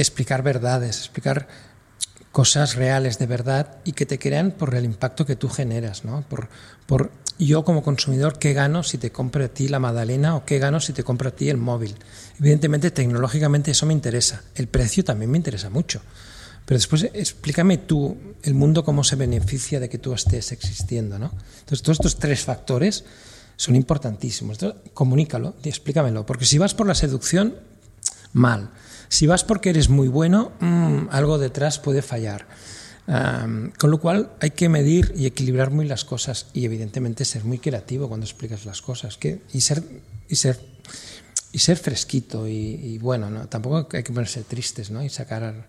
explicar 0.00 0.42
verdades, 0.42 0.98
explicar 0.98 1.48
cosas 2.32 2.76
reales 2.76 3.18
de 3.18 3.26
verdad 3.26 3.78
y 3.84 3.92
que 3.92 4.06
te 4.06 4.18
crean 4.18 4.52
por 4.52 4.74
el 4.74 4.84
impacto 4.84 5.26
que 5.26 5.36
tú 5.36 5.48
generas, 5.48 6.04
¿no? 6.04 6.22
Por, 6.28 6.48
por 6.86 7.10
yo 7.38 7.64
como 7.64 7.82
consumidor, 7.82 8.38
¿qué 8.38 8.52
gano 8.52 8.82
si 8.82 8.98
te 8.98 9.10
compro 9.10 9.44
a 9.44 9.48
ti 9.48 9.68
la 9.68 9.78
magdalena 9.78 10.36
o 10.36 10.44
qué 10.44 10.58
gano 10.58 10.78
si 10.78 10.92
te 10.92 11.02
compro 11.02 11.30
a 11.30 11.32
ti 11.32 11.48
el 11.48 11.56
móvil? 11.56 11.96
Evidentemente, 12.38 12.90
tecnológicamente 12.90 13.70
eso 13.70 13.86
me 13.86 13.94
interesa. 13.94 14.42
El 14.54 14.68
precio 14.68 15.04
también 15.04 15.30
me 15.30 15.38
interesa 15.38 15.70
mucho. 15.70 16.02
Pero 16.66 16.78
después 16.78 17.08
explícame 17.14 17.78
tú 17.78 18.16
el 18.42 18.54
mundo 18.54 18.84
cómo 18.84 19.02
se 19.02 19.16
beneficia 19.16 19.80
de 19.80 19.88
que 19.88 19.98
tú 19.98 20.12
estés 20.12 20.52
existiendo, 20.52 21.18
¿no? 21.18 21.32
Entonces, 21.60 21.82
todos 21.82 21.98
estos 21.98 22.18
tres 22.18 22.44
factores 22.44 23.04
son 23.56 23.74
importantísimos. 23.74 24.58
Comunícalo 24.94 25.54
y 25.64 25.68
explícamelo. 25.68 26.26
Porque 26.26 26.44
si 26.44 26.58
vas 26.58 26.74
por 26.74 26.86
la 26.86 26.94
seducción, 26.94 27.56
mal. 28.32 28.70
Si 29.10 29.26
vas 29.26 29.42
porque 29.42 29.70
eres 29.70 29.88
muy 29.88 30.06
bueno, 30.06 30.52
mmm, 30.60 31.08
algo 31.10 31.38
detrás 31.38 31.80
puede 31.80 32.00
fallar. 32.00 32.46
Con 33.76 33.90
lo 33.90 33.98
cual 33.98 34.30
hay 34.40 34.52
que 34.52 34.68
medir 34.68 35.12
y 35.16 35.26
equilibrar 35.26 35.72
muy 35.72 35.84
las 35.84 36.04
cosas 36.04 36.46
y 36.52 36.64
evidentemente 36.64 37.24
ser 37.24 37.44
muy 37.44 37.58
creativo 37.58 38.06
cuando 38.06 38.24
explicas 38.24 38.64
las 38.64 38.82
cosas 38.82 39.16
que, 39.16 39.42
y, 39.52 39.62
ser, 39.62 39.82
y, 40.28 40.36
ser, 40.36 40.60
y 41.50 41.58
ser 41.58 41.76
fresquito 41.76 42.46
y, 42.46 42.52
y 42.52 42.98
bueno, 42.98 43.28
¿no? 43.28 43.48
tampoco 43.48 43.88
hay 43.96 44.04
que 44.04 44.12
ponerse 44.12 44.44
tristes 44.44 44.92
¿no? 44.92 45.02
y 45.02 45.08
sacar 45.08 45.66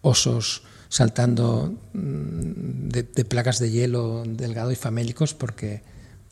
osos 0.00 0.64
saltando 0.88 1.72
mm, 1.92 2.88
de, 2.88 3.04
de, 3.04 3.24
placas 3.26 3.60
de 3.60 3.70
hielo 3.70 4.24
delgado 4.26 4.72
y 4.72 4.76
famélicos 4.76 5.34
porque, 5.34 5.82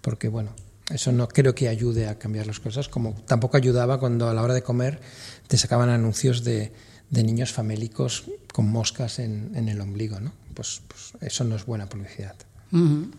porque, 0.01 0.27
bueno, 0.27 0.53
eso 0.91 1.13
no 1.13 1.29
creo 1.29 1.55
que 1.55 1.69
ayude 1.69 2.09
a 2.09 2.19
cambiar 2.19 2.47
las 2.47 2.61
cosas, 2.61 2.89
como 2.89 3.15
tampoco 3.27 3.57
ayudaba 3.57 3.99
cuando 3.99 4.29
a 4.29 4.35
la 4.35 4.43
hora 4.43 4.55
de 4.55 4.63
comer 4.63 5.01
te 5.49 5.57
sacaban 5.57 5.89
anuncios 5.89 6.45
de, 6.45 6.73
de 7.11 7.23
niños 7.23 7.53
famélicos 7.53 8.25
con 8.53 8.69
moscas 8.69 9.19
en, 9.19 9.53
en 9.55 9.69
el 9.69 9.81
ombligo, 9.81 10.21
¿no? 10.21 10.33
Pues, 10.55 10.83
pues, 10.89 11.13
eso 11.21 11.45
no 11.45 11.57
es 11.57 11.65
buena 11.65 11.89
publicidad. 11.89 12.35
Uh 12.73 12.79
-huh. 12.79 13.11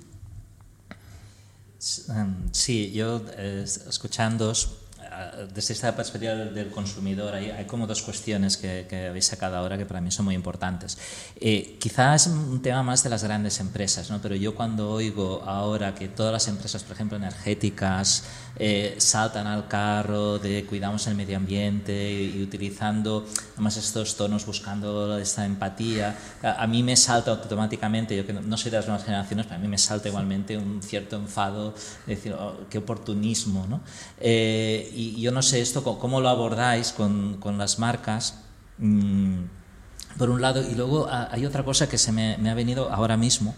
Sí, 2.52 2.92
yo 2.92 3.26
eh, 3.38 3.64
escuchándoos 3.66 4.78
desde 5.54 5.74
esta 5.74 5.96
perspectiva 5.96 6.34
del 6.34 6.70
consumidor, 6.70 7.36
hay, 7.36 7.50
hay 7.50 7.66
como 7.66 7.88
dos 7.88 8.02
cuestiones 8.02 8.58
que, 8.58 8.86
que, 8.90 9.08
habéis 9.08 9.26
sacado 9.26 9.58
ahora 9.58 9.78
que 9.78 9.86
para 9.86 10.02
mí 10.02 10.12
son 10.12 10.26
muy 10.26 10.36
importantes. 10.36 10.98
Eh, 11.40 11.78
quizás 11.80 12.28
un 12.28 12.62
tema 12.62 12.84
más 12.84 13.04
de 13.04 13.10
las 13.10 13.24
grandes 13.24 13.60
empresas, 13.60 14.10
¿no? 14.10 14.22
pero 14.22 14.36
yo 14.36 14.56
cuando 14.56 14.92
oigo 14.92 15.42
ahora 15.46 15.96
que 15.96 16.08
todas 16.08 16.32
las 16.32 16.48
empresas, 16.48 16.84
por 16.84 16.96
ejemplo, 16.96 17.18
energéticas, 17.18 18.24
eh, 18.58 18.96
saltan 18.98 19.48
al 19.48 19.68
carro 19.68 20.38
de 20.38 20.66
cuidamos 20.66 21.08
el 21.08 21.16
medio 21.16 21.38
ambiente 21.38 22.12
y, 22.12 22.38
y, 22.38 22.44
utilizando 22.44 23.26
además 23.54 23.78
estos 23.78 24.18
tonos, 24.18 24.46
buscando 24.46 25.18
esta 25.18 25.46
empatía, 25.46 26.18
a, 26.44 26.64
a, 26.64 26.68
mí 26.68 26.84
me 26.84 26.96
salta 26.96 27.32
automáticamente, 27.32 28.16
yo 28.16 28.26
que 28.26 28.34
no, 28.34 28.42
no 28.42 28.58
soy 28.58 28.72
de 28.72 28.78
las 28.78 28.88
nuevas 28.88 29.06
generaciones, 29.06 29.46
pero 29.46 29.58
a 29.58 29.62
mí 29.62 29.68
me 29.68 29.78
salta 29.78 30.10
igualmente 30.10 30.58
un 30.58 30.82
cierto 30.84 31.16
enfado, 31.16 31.74
de 32.06 32.16
decir, 32.16 32.34
oh, 32.34 32.62
qué 32.70 32.80
oportunismo, 32.80 33.66
¿no? 33.68 33.82
Eh, 34.20 34.92
y 34.94 35.11
yo 35.20 35.32
no 35.32 35.42
sé 35.42 35.62
esto, 35.62 35.84
cómo 35.84 36.22
lo 36.22 36.30
abordáis 36.30 36.92
con, 36.92 37.38
con 37.40 37.58
las 37.58 37.80
marcas. 37.80 38.36
Mmm, 38.78 39.44
por 40.18 40.30
un 40.30 40.42
lado, 40.42 40.62
y 40.62 40.76
luego 40.76 41.08
hay 41.10 41.46
otra 41.46 41.64
cosa 41.64 41.88
que 41.88 41.98
se 41.98 42.12
me, 42.12 42.38
me 42.38 42.50
ha 42.50 42.54
venido 42.54 42.92
ahora 42.92 43.18
mismo, 43.18 43.56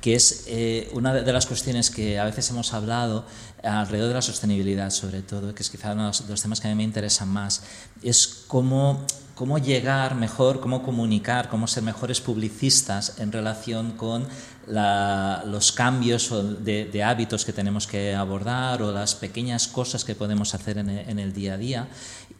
que 0.00 0.14
es 0.14 0.44
eh, 0.48 0.90
una 0.92 1.14
de 1.14 1.32
las 1.32 1.46
cuestiones 1.46 1.90
que 1.90 2.18
a 2.18 2.24
veces 2.24 2.50
hemos 2.50 2.74
hablado 2.74 3.24
alrededor 3.62 4.08
de 4.08 4.14
la 4.14 4.22
sostenibilidad, 4.22 4.90
sobre 4.90 5.22
todo, 5.22 5.54
que 5.54 5.62
es 5.62 5.70
quizá 5.70 5.92
uno 5.92 6.10
de 6.10 6.28
los 6.28 6.42
temas 6.42 6.60
que 6.60 6.68
a 6.68 6.70
mí 6.70 6.76
me 6.76 6.82
interesan 6.82 7.28
más, 7.28 7.62
es 8.02 8.44
cómo, 8.46 9.06
cómo 9.34 9.58
llegar 9.58 10.14
mejor, 10.14 10.60
cómo 10.60 10.82
comunicar, 10.82 11.48
cómo 11.48 11.66
ser 11.66 11.82
mejores 11.82 12.20
publicistas 12.20 13.18
en 13.18 13.32
relación 13.32 13.92
con 13.92 14.26
la, 14.66 15.42
los 15.46 15.72
cambios 15.72 16.32
de, 16.64 16.86
de, 16.86 17.02
hábitos 17.02 17.44
que 17.44 17.52
tenemos 17.52 17.86
que 17.86 18.14
abordar 18.14 18.82
o 18.82 18.92
las 18.92 19.14
pequeñas 19.14 19.68
cosas 19.68 20.04
que 20.04 20.14
podemos 20.14 20.54
hacer 20.54 20.78
en 20.78 20.88
el, 20.88 21.08
en 21.08 21.18
el 21.18 21.32
día 21.32 21.54
a 21.54 21.56
día. 21.58 21.88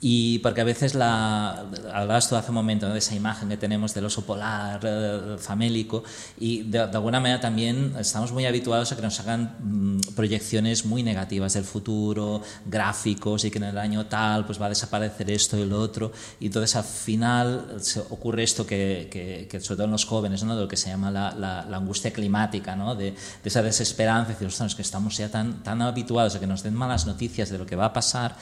Y 0.00 0.40
porque 0.40 0.60
a 0.60 0.64
veces 0.64 0.94
la, 0.94 1.66
hablabas 1.92 2.28
tú 2.28 2.36
hace 2.36 2.50
un 2.50 2.56
momento 2.56 2.86
¿no? 2.86 2.92
de 2.92 2.98
esa 2.98 3.14
imagen 3.14 3.48
que 3.48 3.56
tenemos 3.56 3.94
del 3.94 4.04
oso 4.04 4.26
polar 4.26 4.80
eh, 4.82 5.36
famélico 5.38 6.04
y 6.38 6.62
de, 6.62 6.86
de, 6.86 6.96
alguna 6.96 7.20
manera 7.20 7.40
también 7.40 7.94
estamos 7.98 8.30
muy 8.32 8.44
habituados 8.44 8.92
a 8.92 8.96
que 8.96 9.02
nos 9.02 9.18
hagan 9.20 9.56
mmm, 9.60 10.00
proyecciones 10.14 10.84
muy 10.84 11.02
negativas 11.02 11.54
del 11.54 11.64
futuro, 11.64 12.42
gráficos 12.66 13.44
y 13.44 13.50
que 13.50 13.58
en 13.58 13.64
el 13.64 13.78
año 13.78 14.04
tal 14.06 14.44
pues 14.44 14.60
va 14.60 14.66
a 14.66 14.70
desaparecer 14.70 15.30
esto 15.30 15.56
y 15.56 15.64
lo 15.64 15.80
otro 15.80 16.12
y 16.38 16.46
entonces 16.46 16.76
al 16.76 16.83
final 16.84 17.76
se 17.80 18.00
ocurre 18.00 18.42
esto 18.42 18.66
que, 18.66 19.08
que, 19.10 19.48
que 19.50 19.60
sobre 19.60 19.76
todo 19.76 19.84
en 19.86 19.92
los 19.92 20.04
jóvenes, 20.04 20.44
¿no? 20.44 20.54
de 20.54 20.62
lo 20.62 20.68
que 20.68 20.76
se 20.76 20.90
llama 20.90 21.10
la, 21.10 21.34
la, 21.34 21.64
la 21.64 21.76
angustia 21.76 22.12
climática, 22.12 22.76
¿no? 22.76 22.94
de, 22.94 23.10
de, 23.12 23.16
esa 23.44 23.62
desesperanza, 23.62 24.32
decir, 24.32 24.46
ostras, 24.46 24.74
que 24.74 24.82
estamos 24.82 25.16
ya 25.16 25.28
tan, 25.28 25.62
tan 25.62 25.82
habituados 25.82 26.34
a 26.36 26.40
que 26.40 26.46
nos 26.46 26.62
den 26.62 26.74
malas 26.74 27.06
noticias 27.06 27.50
de 27.50 27.58
lo 27.58 27.66
que 27.66 27.76
va 27.76 27.86
a 27.86 27.92
pasar 27.92 28.36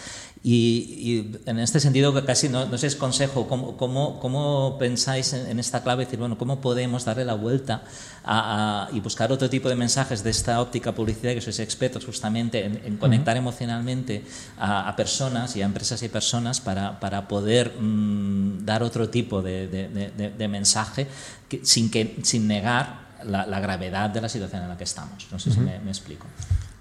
y, 0.45 0.59
y 0.99 1.39
en 1.47 1.61
este 1.61 1.79
sentido 1.79 2.13
casi 2.27 2.49
no, 2.49 2.67
no 2.67 2.77
sé 2.77 2.89
es 2.89 2.97
consejo, 2.97 3.47
¿cómo, 3.47 3.77
cómo, 3.77 4.19
cómo 4.19 4.77
pensáis 4.77 5.33
en, 5.35 5.47
en, 5.47 5.61
esta 5.61 5.85
clave? 5.85 6.05
Decir, 6.05 6.19
bueno, 6.19 6.37
¿cómo 6.37 6.61
podemos 6.61 7.05
darle 7.05 7.25
la 7.25 7.35
vuelta 7.35 7.85
a, 8.25 8.89
a, 8.89 8.91
y 8.93 8.99
buscar 8.99 9.31
otro 9.31 9.49
tipo 9.49 9.69
de 9.69 9.77
mensajes 9.77 10.25
de 10.25 10.31
esta 10.31 10.61
óptica 10.61 10.93
publicidad 10.93 11.35
que 11.35 11.41
sois 11.41 11.61
expertos 11.61 12.05
justamente 12.05 12.65
en, 12.65 12.81
en 12.85 12.97
conectar 12.97 13.35
uh 13.35 13.39
-huh. 13.39 13.43
emocionalmente 13.43 14.25
a, 14.59 14.89
a, 14.89 14.97
personas 14.97 15.55
y 15.55 15.63
a 15.63 15.65
empresas 15.65 16.03
y 16.03 16.09
personas 16.09 16.61
para, 16.61 16.99
para 16.99 17.29
poder 17.29 17.79
mmm, 17.79 18.32
dar 18.65 18.83
otro 18.83 19.09
tipo 19.09 19.43
de, 19.43 19.69
de, 19.69 19.89
de, 19.89 20.31
de 20.31 20.49
mensaje 20.49 21.07
que, 21.49 21.61
sin, 21.65 21.91
que, 21.91 22.17
sin 22.23 22.47
negar 22.47 23.13
la, 23.25 23.47
la, 23.47 23.61
gravedad 23.61 24.11
de 24.11 24.21
la 24.21 24.29
situación 24.29 24.63
en 24.63 24.69
la 24.69 24.77
que 24.77 24.85
estamos. 24.85 25.27
No 25.31 25.39
sé 25.39 25.51
uh 25.51 25.53
-huh. 25.53 25.55
si 25.55 25.61
me, 25.61 25.79
me, 25.81 25.91
explico. 25.91 26.27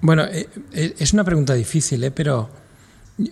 Bueno, 0.02 0.24
eh, 0.26 0.50
eh, 0.74 0.96
es 0.98 1.14
una 1.14 1.24
pregunta 1.24 1.54
difícil, 1.54 2.04
¿eh? 2.04 2.12
pero 2.12 2.50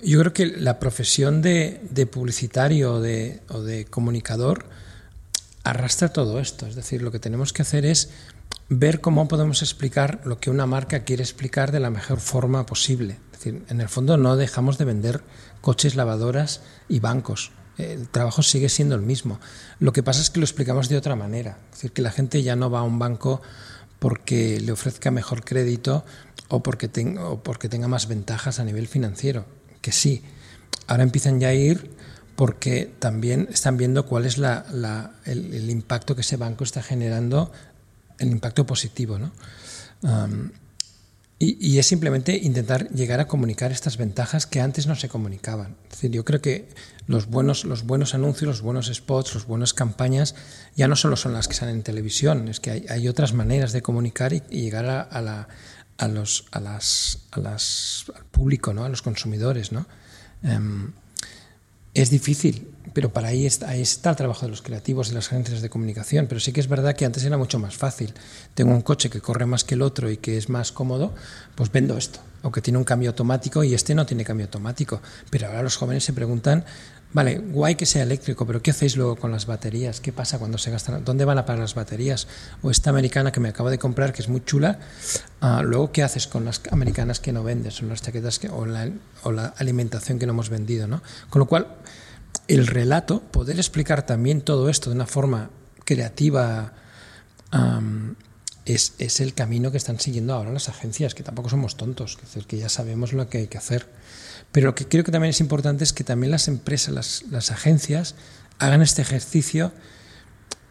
yo 0.04 0.20
creo 0.20 0.34
que 0.34 0.46
la 0.46 0.80
profesión 0.80 1.42
de, 1.42 1.82
de 1.90 2.06
publicitario 2.06 2.96
o 2.96 3.00
de, 3.00 3.42
o 3.50 3.62
de, 3.62 3.86
comunicador 3.86 4.66
arrastra 5.64 6.10
todo 6.10 6.40
esto. 6.40 6.68
Es 6.68 6.76
decir, 6.76 7.02
lo 7.02 7.12
que 7.12 7.20
tenemos 7.20 7.54
que 7.54 7.62
hacer 7.64 7.86
es 7.86 8.10
ver 8.70 9.02
cómo 9.02 9.28
podemos 9.28 9.62
explicar 9.62 10.22
lo 10.26 10.40
que 10.40 10.50
una 10.50 10.66
marca 10.66 11.04
quiere 11.04 11.24
explicar 11.24 11.72
de 11.72 11.80
la 11.80 11.90
mejor 11.90 12.20
forma 12.20 12.66
posible. 12.66 13.18
Es 13.32 13.44
decir, 13.44 13.64
en 13.70 13.82
el 13.82 13.90
fondo 13.90 14.18
no 14.18 14.36
dejamos 14.36 14.78
de 14.78 14.86
vender 14.86 15.24
coches, 15.62 15.96
lavadoras 15.96 16.62
y 16.88 17.00
bancos. 17.00 17.52
El 17.80 18.10
trabajo 18.10 18.44
sigue 18.44 18.70
siendo 18.70 18.96
el 18.96 19.02
mismo. 19.02 19.40
Lo 19.80 19.94
que 19.94 20.04
pasa 20.04 20.22
es 20.22 20.30
que 20.30 20.40
lo 20.40 20.46
explicamos 20.46 20.90
de 20.90 20.98
otra 20.98 21.16
manera. 21.16 21.58
Es 21.70 21.78
decir, 21.78 21.92
que 21.94 22.02
la 22.02 22.12
gente 22.12 22.44
ya 22.44 22.56
no 22.56 22.70
va 22.70 22.80
a 22.80 22.84
un 22.84 23.00
banco 23.00 23.42
porque 24.00 24.60
le 24.60 24.72
ofrezca 24.72 25.12
mejor 25.12 25.44
crédito 25.44 26.04
o 26.50 26.62
porque, 26.62 26.88
tenga, 26.88 27.26
o 27.30 27.42
porque 27.42 27.70
tenga 27.70 27.88
más 27.88 28.08
ventajas 28.08 28.60
a 28.60 28.66
nivel 28.66 28.88
financiero 28.88 29.46
que 29.82 29.92
sí. 29.92 30.24
Ahora 30.88 31.04
empiezan 31.04 31.40
ya 31.40 31.50
a 31.50 31.54
ir 31.54 31.92
porque 32.36 32.92
también 33.00 33.48
están 33.52 33.78
viendo 33.78 34.06
cuál 34.06 34.26
es 34.26 34.38
la, 34.38 34.66
la, 34.72 35.14
el, 35.26 35.54
el, 35.54 35.70
impacto 35.70 36.16
que 36.16 36.22
ese 36.22 36.38
banco 36.38 36.64
está 36.64 36.82
generando, 36.82 37.52
el 38.18 38.30
impacto 38.30 38.66
positivo. 38.66 39.20
¿no? 39.20 39.32
Um, 40.02 40.52
y, 41.42 41.80
es 41.80 41.88
simplemente 41.88 42.36
intentar 42.36 42.90
llegar 42.90 43.22
a 43.22 43.28
comunicar 43.28 43.72
estas 43.72 43.96
ventajas 43.96 44.46
que 44.46 44.60
antes 44.60 44.88
no 44.88 44.96
se 44.96 45.08
comunicaban. 45.08 45.78
Es 45.86 45.92
decir, 45.92 46.12
yo 46.12 46.26
creo 46.26 46.42
que 46.42 46.68
los 47.08 47.28
buenos, 47.28 47.64
los 47.64 47.86
buenos 47.86 48.14
anuncios, 48.14 48.50
los 48.50 48.62
buenos 48.62 48.92
spots, 48.94 49.36
las 49.36 49.46
buenas 49.48 49.74
campañas 49.74 50.36
ya 50.76 50.90
no 50.90 50.98
solo 50.98 51.16
son 51.16 51.32
las 51.32 51.48
que 51.48 51.54
salen 51.54 51.76
en 51.76 51.84
televisión, 51.84 52.50
es 52.50 52.60
que 52.60 52.86
hay, 52.90 53.08
otras 53.08 53.32
maneras 53.34 53.72
de 53.72 53.82
comunicar 53.82 54.34
y, 54.34 54.42
llegar 54.50 54.86
a, 54.86 55.22
la 55.22 55.48
a 55.98 56.08
los, 56.10 56.46
a 56.52 56.60
las, 56.60 57.20
a 57.32 57.40
las, 57.40 58.06
al 58.14 58.26
público, 58.26 58.74
¿no? 58.74 58.84
a 58.84 58.90
los 58.90 59.02
consumidores. 59.02 59.72
¿no? 59.72 59.86
Um, 60.44 60.92
es 61.94 62.10
difícil, 62.10 62.68
pero 62.94 63.12
para 63.12 63.30
ahí 63.30 63.46
está, 63.46 63.70
ahí 63.70 63.82
está 63.82 64.12
el 64.12 64.16
trabajo 64.16 64.46
de 64.46 64.50
los 64.50 64.62
creativos 64.62 65.10
y 65.10 65.14
las 65.14 65.28
agencias 65.28 65.62
de 65.62 65.70
comunicación. 65.70 66.28
Pero 66.28 66.40
sí 66.40 66.52
que 66.52 66.60
es 66.60 66.68
verdad 66.68 66.96
que 66.96 67.06
antes 67.06 67.24
era 67.24 67.38
mucho 67.38 67.60
más 67.60 67.76
fácil. 67.76 68.14
Tengo 68.54 68.72
un 68.72 68.82
coche 68.82 69.10
que 69.10 69.22
corre 69.22 69.46
más 69.46 69.64
que 69.64 69.76
el 69.76 69.82
otro 69.82 70.10
y 70.10 70.18
que 70.18 70.38
es 70.38 70.50
más 70.50 70.72
cómodo, 70.72 71.14
pues 71.56 71.72
vendo 71.72 71.98
esto. 71.98 72.20
O 72.42 72.52
que 72.52 72.62
tiene 72.62 72.78
un 72.78 72.86
cambio 72.86 73.10
automático 73.10 73.64
y 73.64 73.74
este 73.74 73.96
no 73.96 74.06
tiene 74.06 74.24
cambio 74.24 74.46
automático. 74.46 75.02
Pero 75.30 75.48
ahora 75.48 75.64
los 75.64 75.76
jóvenes 75.76 76.04
se 76.04 76.14
preguntan 76.14 76.66
Vale, 77.12 77.40
guay 77.40 77.74
que 77.74 77.88
sea 77.88 78.04
eléctrico, 78.04 78.46
pero 78.46 78.62
¿qué 78.62 78.70
hacéis 78.70 78.96
luego 78.96 79.16
con 79.16 79.32
las 79.32 79.48
baterías? 79.48 80.00
¿Qué 80.00 80.14
pasa 80.14 80.38
cuando 80.38 80.60
se 80.60 80.70
gastan? 80.70 81.04
¿Dónde 81.04 81.26
van 81.26 81.40
a 81.40 81.46
parar 81.46 81.62
las 81.62 81.74
baterías? 81.74 82.28
O 82.62 82.70
esta 82.70 82.92
americana 82.92 83.32
que 83.32 83.40
me 83.40 83.50
acabo 83.50 83.72
de 83.72 83.80
comprar, 83.80 84.14
que 84.14 84.22
es 84.22 84.30
muy 84.30 84.46
chula, 84.46 84.78
uh, 85.42 85.64
luego 85.64 85.92
¿qué 85.92 86.04
haces 86.04 86.28
con 86.28 86.46
las 86.46 86.62
americanas 86.70 87.20
que 87.20 87.32
no 87.32 87.44
vendes? 87.44 87.82
O 87.82 87.88
las 87.88 88.04
chaquetas 88.04 88.38
que, 88.38 88.50
o, 88.50 88.68
la, 88.68 88.92
o 89.24 89.32
la 89.32 89.56
alimentación 89.58 90.20
que 90.20 90.28
no 90.28 90.34
hemos 90.34 90.50
vendido, 90.50 90.88
¿no? 90.88 91.02
Con 91.32 91.40
lo 91.40 91.48
cual, 91.48 91.78
el 92.50 92.68
relato, 92.68 93.22
poder 93.22 93.58
explicar 93.58 94.06
también 94.06 94.42
todo 94.42 94.70
esto 94.70 94.90
de 94.90 94.96
una 94.96 95.06
forma 95.06 95.52
creativa, 95.86 96.74
es, 98.66 98.94
es, 98.98 99.20
el 99.20 99.34
camino 99.34 99.72
que 99.72 99.78
están 99.78 100.00
siguiendo 100.00 100.34
ahora 100.34 100.52
las 100.52 100.68
agencias, 100.68 101.14
que 101.14 101.24
tampoco 101.24 101.50
somos 101.50 101.78
tontos, 101.78 102.16
es 102.16 102.22
decir, 102.22 102.46
que 102.46 102.58
ya 102.58 102.68
sabemos 102.68 103.14
lo 103.14 103.30
que 103.30 103.38
hay 103.38 103.48
que 103.48 103.60
hacer. 103.60 103.88
Pero 104.52 104.68
lo 104.68 104.76
que 104.76 104.88
creo 104.88 105.04
que 105.04 105.12
también 105.12 105.30
es 105.30 105.40
importante 105.40 105.84
es 105.84 105.94
que 105.94 106.04
también 106.04 106.32
las 106.32 106.48
empresas, 106.48 106.94
las, 106.94 107.24
las 107.30 107.52
agencias, 107.52 108.16
hagan 108.58 108.82
este 108.82 109.04
ejercicio 109.04 109.72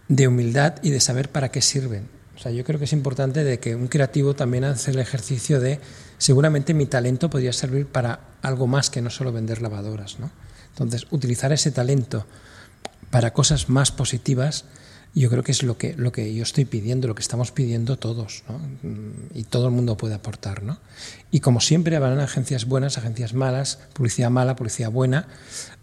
de 0.08 0.26
humildad 0.26 0.74
y 0.82 0.90
de 0.90 1.00
saber 1.00 1.30
para 1.30 1.50
qué 1.50 1.62
sirven. 1.62 2.08
O 2.36 2.40
sea, 2.40 2.50
yo 2.50 2.64
creo 2.64 2.78
que 2.78 2.86
es 2.86 2.92
importante 2.92 3.44
de 3.44 3.60
que 3.60 3.76
un 3.76 3.86
creativo 3.86 4.34
también 4.34 4.64
hace 4.64 4.90
el 4.90 4.98
ejercicio 4.98 5.60
de 5.60 5.80
seguramente 6.18 6.74
mi 6.74 6.86
talento 6.86 7.30
podría 7.30 7.52
servir 7.52 7.86
para 7.86 8.20
algo 8.42 8.66
más 8.66 8.90
que 8.90 9.00
no 9.00 9.10
solo 9.10 9.32
vender 9.32 9.62
lavadoras, 9.62 10.18
¿no? 10.18 10.30
Entonces, 10.70 11.06
utilizar 11.10 11.52
ese 11.52 11.70
talento 11.70 12.26
para 13.10 13.32
cosas 13.32 13.68
más 13.68 13.90
positivas 13.90 14.64
yo 15.14 15.30
creo 15.30 15.42
que 15.42 15.52
es 15.52 15.62
lo 15.62 15.76
que, 15.78 15.94
lo 15.94 16.12
que 16.12 16.32
yo 16.32 16.42
estoy 16.42 16.64
pidiendo, 16.64 17.08
lo 17.08 17.14
que 17.14 17.22
estamos 17.22 17.50
pidiendo 17.50 17.98
todos, 17.98 18.44
¿no? 18.48 18.60
y 19.34 19.44
todo 19.44 19.66
el 19.66 19.72
mundo 19.72 19.96
puede 19.96 20.14
aportar. 20.14 20.62
¿no? 20.62 20.78
Y 21.30 21.40
como 21.40 21.60
siempre, 21.60 21.96
habrán 21.96 22.20
agencias 22.20 22.66
buenas, 22.66 22.98
agencias 22.98 23.34
malas, 23.34 23.78
publicidad 23.94 24.30
mala, 24.30 24.54
publicidad 24.54 24.90
buena, 24.90 25.26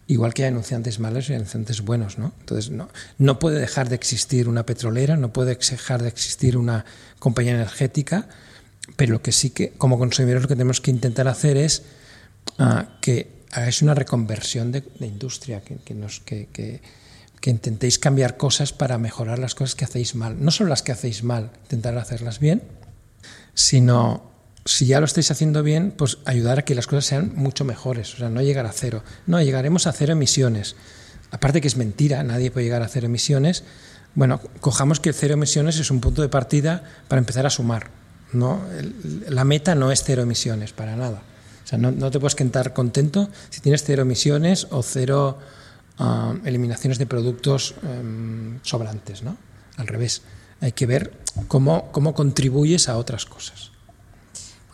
igual 0.07 0.33
que 0.33 0.43
hay 0.43 0.49
anunciantes 0.49 0.99
malos 0.99 1.29
y 1.29 1.33
anunciantes 1.33 1.81
buenos. 1.81 2.17
¿no? 2.17 2.33
Entonces, 2.39 2.71
no, 2.71 2.89
no 3.17 3.39
puede 3.39 3.59
dejar 3.59 3.89
de 3.89 3.95
existir 3.95 4.47
una 4.47 4.65
petrolera, 4.65 5.17
no 5.17 5.33
puede 5.33 5.55
dejar 5.55 6.01
de 6.01 6.09
existir 6.09 6.55
una 6.55 6.85
compañía 7.19 7.55
energética, 7.55 8.29
pero 8.95 9.13
lo 9.13 9.21
que 9.21 9.31
sí 9.31 9.49
que, 9.49 9.71
como 9.71 9.97
consumidores, 9.97 10.43
lo 10.43 10.47
que 10.47 10.55
tenemos 10.55 10.81
que 10.81 10.91
intentar 10.91 11.27
hacer 11.27 11.57
es 11.57 11.83
uh, 12.59 12.83
que 13.01 13.43
hagáis 13.51 13.81
una 13.81 13.93
reconversión 13.93 14.71
de, 14.71 14.83
industria, 14.99 15.61
que, 15.61 15.77
que, 15.77 15.93
nos, 15.93 16.19
que 16.19 16.81
que 17.45 17.51
intentéis 17.51 17.99
cambiar 17.99 18.37
cosas 18.37 18.73
para 18.73 18.97
mejorar 18.97 19.37
las 19.37 19.53
cosas 19.53 19.75
que 19.75 19.85
hacéis 19.85 20.15
mal. 20.15 20.43
No 20.43 20.49
solo 20.49 20.69
las 20.69 20.81
que 20.81 20.91
hacéis 20.91 21.23
mal, 21.23 21.51
intentar 21.61 21.95
hacerlas 21.95 22.39
bien, 22.39 22.63
sino 23.53 24.31
si 24.65 24.87
ya 24.87 24.99
lo 24.99 25.05
estáis 25.05 25.29
haciendo 25.29 25.61
bien, 25.61 25.93
pues 25.95 26.17
ayudar 26.25 26.57
a 26.57 26.61
que 26.63 26.73
las 26.73 26.87
cosas 26.87 27.05
sean 27.05 27.33
mucho 27.35 27.63
mejores, 27.63 28.15
o 28.15 28.17
sea, 28.17 28.29
no 28.29 28.41
llegar 28.41 28.65
a 28.65 28.71
cero. 28.71 29.03
No, 29.27 29.39
llegaremos 29.43 29.85
a 29.85 29.91
cero 29.91 30.13
emisiones. 30.13 30.75
Aparte 31.29 31.61
que 31.61 31.67
es 31.67 31.77
mentira, 31.77 32.23
nadie 32.23 32.49
puede 32.49 32.65
llegar 32.65 32.81
a 32.81 32.87
cero 32.87 33.05
emisiones. 33.05 33.63
Bueno, 34.15 34.41
cojamos 34.59 34.99
que 34.99 35.13
cero 35.13 35.35
emisiones 35.35 35.77
es 35.77 35.91
un 35.91 36.01
punto 36.01 36.23
de 36.23 36.29
partida 36.29 36.83
para 37.07 37.19
empezar 37.19 37.45
a 37.45 37.51
sumar. 37.51 37.91
¿No? 38.33 38.61
La 39.29 39.43
meta 39.43 39.75
no 39.75 39.91
es 39.91 40.03
cero 40.03 40.23
emisiones, 40.23 40.73
para 40.73 40.95
nada. 40.95 41.21
O 41.63 41.67
sea, 41.67 41.79
no, 41.79 42.11
te 42.11 42.19
puedes 42.19 42.35
quedar 42.35 42.73
contento 42.73 43.29
si 43.49 43.61
tienes 43.61 43.83
cero 43.83 44.03
emisiones 44.03 44.67
o 44.69 44.83
cero 44.83 45.39
ah, 45.97 46.35
eliminaciones 46.45 46.99
de 46.99 47.07
productos 47.07 47.73
em, 47.83 48.59
sobrantes, 48.61 49.23
¿no? 49.23 49.35
Al 49.77 49.87
revés, 49.87 50.21
hay 50.61 50.73
que 50.73 50.85
ver 50.85 51.11
cómo, 51.47 51.91
cómo 51.91 52.13
contribuyes 52.13 52.87
a 52.87 52.97
otras 52.97 53.25
cosas. 53.25 53.71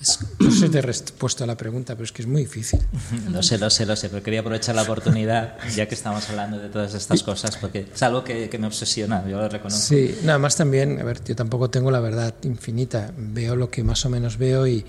Pues, 0.01 0.19
no 0.39 0.49
sé 0.49 0.57
si 0.61 0.69
te 0.69 0.79
he 0.79 0.81
respuesto 0.81 1.43
a 1.43 1.47
la 1.47 1.55
pregunta, 1.55 1.93
pero 1.93 2.05
es 2.05 2.11
que 2.11 2.23
es 2.23 2.27
muy 2.27 2.41
difícil. 2.41 2.79
Lo 3.29 3.43
sé, 3.43 3.59
lo 3.59 3.69
sé, 3.69 3.85
lo 3.85 3.95
sé, 3.95 4.09
pero 4.09 4.23
quería 4.23 4.39
aprovechar 4.39 4.73
la 4.73 4.81
oportunidad, 4.81 5.57
ya 5.75 5.87
que 5.87 5.93
estamos 5.93 6.27
hablando 6.29 6.57
de 6.57 6.69
todas 6.69 6.95
estas 6.95 7.21
cosas, 7.21 7.57
porque 7.57 7.87
es 7.93 8.01
algo 8.01 8.23
que, 8.23 8.49
me 8.59 8.65
obsesiona, 8.65 9.23
yo 9.27 9.37
lo 9.37 9.47
reconozco. 9.47 9.79
Sí, 9.79 10.17
nada 10.23 10.39
más 10.39 10.55
también, 10.55 10.99
a 10.99 11.03
ver, 11.03 11.23
yo 11.23 11.35
tampoco 11.35 11.69
tengo 11.69 11.91
la 11.91 11.99
verdad 11.99 12.33
infinita, 12.43 13.11
veo 13.15 13.55
lo 13.55 13.69
que 13.69 13.83
más 13.83 14.03
o 14.05 14.09
menos 14.09 14.37
veo 14.37 14.65
y 14.65 14.83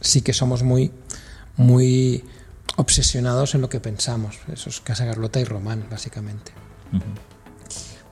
sí 0.00 0.22
que 0.22 0.32
somos 0.32 0.62
muy, 0.62 0.92
muy 1.56 2.22
obsesionados 2.76 3.56
en 3.56 3.60
lo 3.60 3.68
que 3.68 3.80
pensamos. 3.80 4.38
Eso 4.52 4.70
es 4.70 4.80
Casa 4.80 5.04
Carlota 5.04 5.40
y 5.40 5.44
Román, 5.44 5.84
básicamente. 5.90 6.52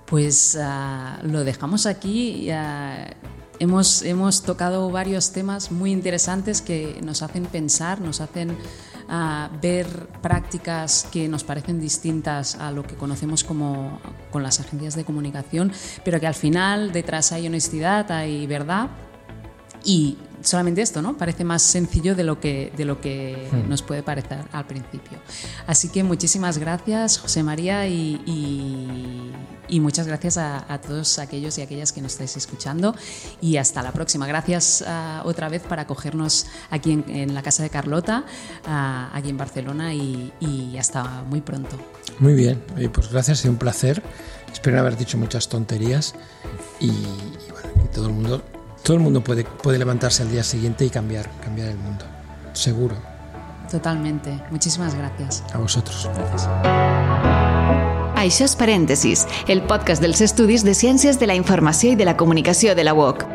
Pues 0.06 0.58
ah, 0.60 1.20
lo 1.22 1.44
dejamos 1.44 1.86
aquí. 1.86 2.50
Hemos, 3.62 4.02
hemos 4.02 4.42
tocado 4.42 4.90
varios 4.90 5.30
temas 5.30 5.70
muy 5.70 5.92
interesantes 5.92 6.60
que 6.60 6.98
nos 7.00 7.22
hacen 7.22 7.46
pensar, 7.46 8.00
nos 8.00 8.20
hacen 8.20 8.56
ah, 9.08 9.50
ver 9.62 9.86
prácticas 10.20 11.06
que 11.12 11.28
nos 11.28 11.44
parecen 11.44 11.80
distintas 11.80 12.56
a 12.56 12.72
lo 12.72 12.82
que 12.82 12.96
conocemos 12.96 13.44
como 13.44 14.00
con 14.32 14.42
las 14.42 14.58
agencias 14.58 14.96
de 14.96 15.04
comunicación, 15.04 15.70
pero 16.04 16.18
que 16.18 16.26
al 16.26 16.34
final 16.34 16.90
detrás 16.90 17.30
hay 17.30 17.46
honestidad, 17.46 18.10
hay 18.10 18.48
verdad 18.48 18.90
y 19.84 20.18
solamente 20.42 20.82
esto, 20.82 21.02
¿no? 21.02 21.16
Parece 21.16 21.44
más 21.44 21.62
sencillo 21.62 22.14
de 22.14 22.24
lo 22.24 22.40
que, 22.40 22.72
de 22.76 22.84
lo 22.84 23.00
que 23.00 23.48
hmm. 23.50 23.68
nos 23.68 23.82
puede 23.82 24.02
parecer 24.02 24.44
al 24.52 24.66
principio. 24.66 25.18
Así 25.66 25.88
que 25.88 26.02
muchísimas 26.02 26.58
gracias, 26.58 27.18
José 27.18 27.42
María, 27.42 27.86
y, 27.86 28.20
y, 28.26 29.21
muchas 29.80 30.06
gracias 30.06 30.38
a, 30.38 30.80
todos 30.86 31.18
aquellos 31.18 31.58
y 31.58 31.62
aquellas 31.62 31.92
que 31.92 32.00
nos 32.00 32.12
estáis 32.12 32.36
escuchando. 32.36 32.94
Y 33.40 33.56
hasta 33.56 33.82
la 33.82 33.92
próxima. 33.92 34.26
Gracias 34.26 34.84
ah, 34.86 35.22
otra 35.24 35.48
vez 35.48 35.62
para 35.62 35.82
acogernos 35.82 36.46
aquí 36.70 36.92
en, 37.06 37.34
la 37.34 37.42
casa 37.42 37.62
de 37.62 37.70
Carlota, 37.70 38.24
ah, 38.66 39.10
aquí 39.12 39.30
en 39.30 39.36
Barcelona, 39.36 39.94
y, 39.94 40.32
y, 40.40 40.76
hasta 40.78 41.22
muy 41.22 41.40
pronto. 41.40 41.76
Muy 42.18 42.34
bien, 42.34 42.62
pues 42.92 43.10
gracias, 43.10 43.38
ha 43.38 43.42
sido 43.42 43.52
un 43.52 43.58
placer. 43.58 44.02
Espero 44.52 44.78
haber 44.78 44.96
dicho 44.96 45.16
muchas 45.16 45.48
tonterías 45.48 46.14
y, 46.78 46.90
bueno, 46.90 47.82
que 47.82 47.88
todo 47.88 48.06
el 48.06 48.12
mundo 48.12 48.42
todo 48.82 48.96
el 48.96 49.02
mundo 49.02 49.22
puede, 49.22 49.44
puede 49.44 49.78
levantarse 49.78 50.22
al 50.22 50.30
día 50.30 50.42
siguiente 50.42 50.84
y 50.84 50.90
cambiar, 50.90 51.30
cambiar 51.40 51.68
el 51.68 51.78
mundo. 51.78 52.04
Seguro. 52.52 52.96
Totalmente. 53.70 54.42
Muchísimas 54.50 54.94
gracias. 54.94 55.44
A 55.52 55.58
vosotros. 55.58 56.10
Gracias. 56.14 56.48
Això 58.22 58.46
és 58.46 58.52
Parèntesis, 58.54 59.24
el 59.50 59.64
podcast 59.66 60.04
dels 60.04 60.22
estudis 60.22 60.62
de 60.62 60.76
Ciències 60.78 61.18
de 61.18 61.26
la 61.26 61.34
Informació 61.34 61.90
i 61.90 61.98
de 61.98 62.06
la 62.06 62.14
Comunicació 62.16 62.76
de 62.78 62.86
la 62.86 62.94
UOC. 62.94 63.26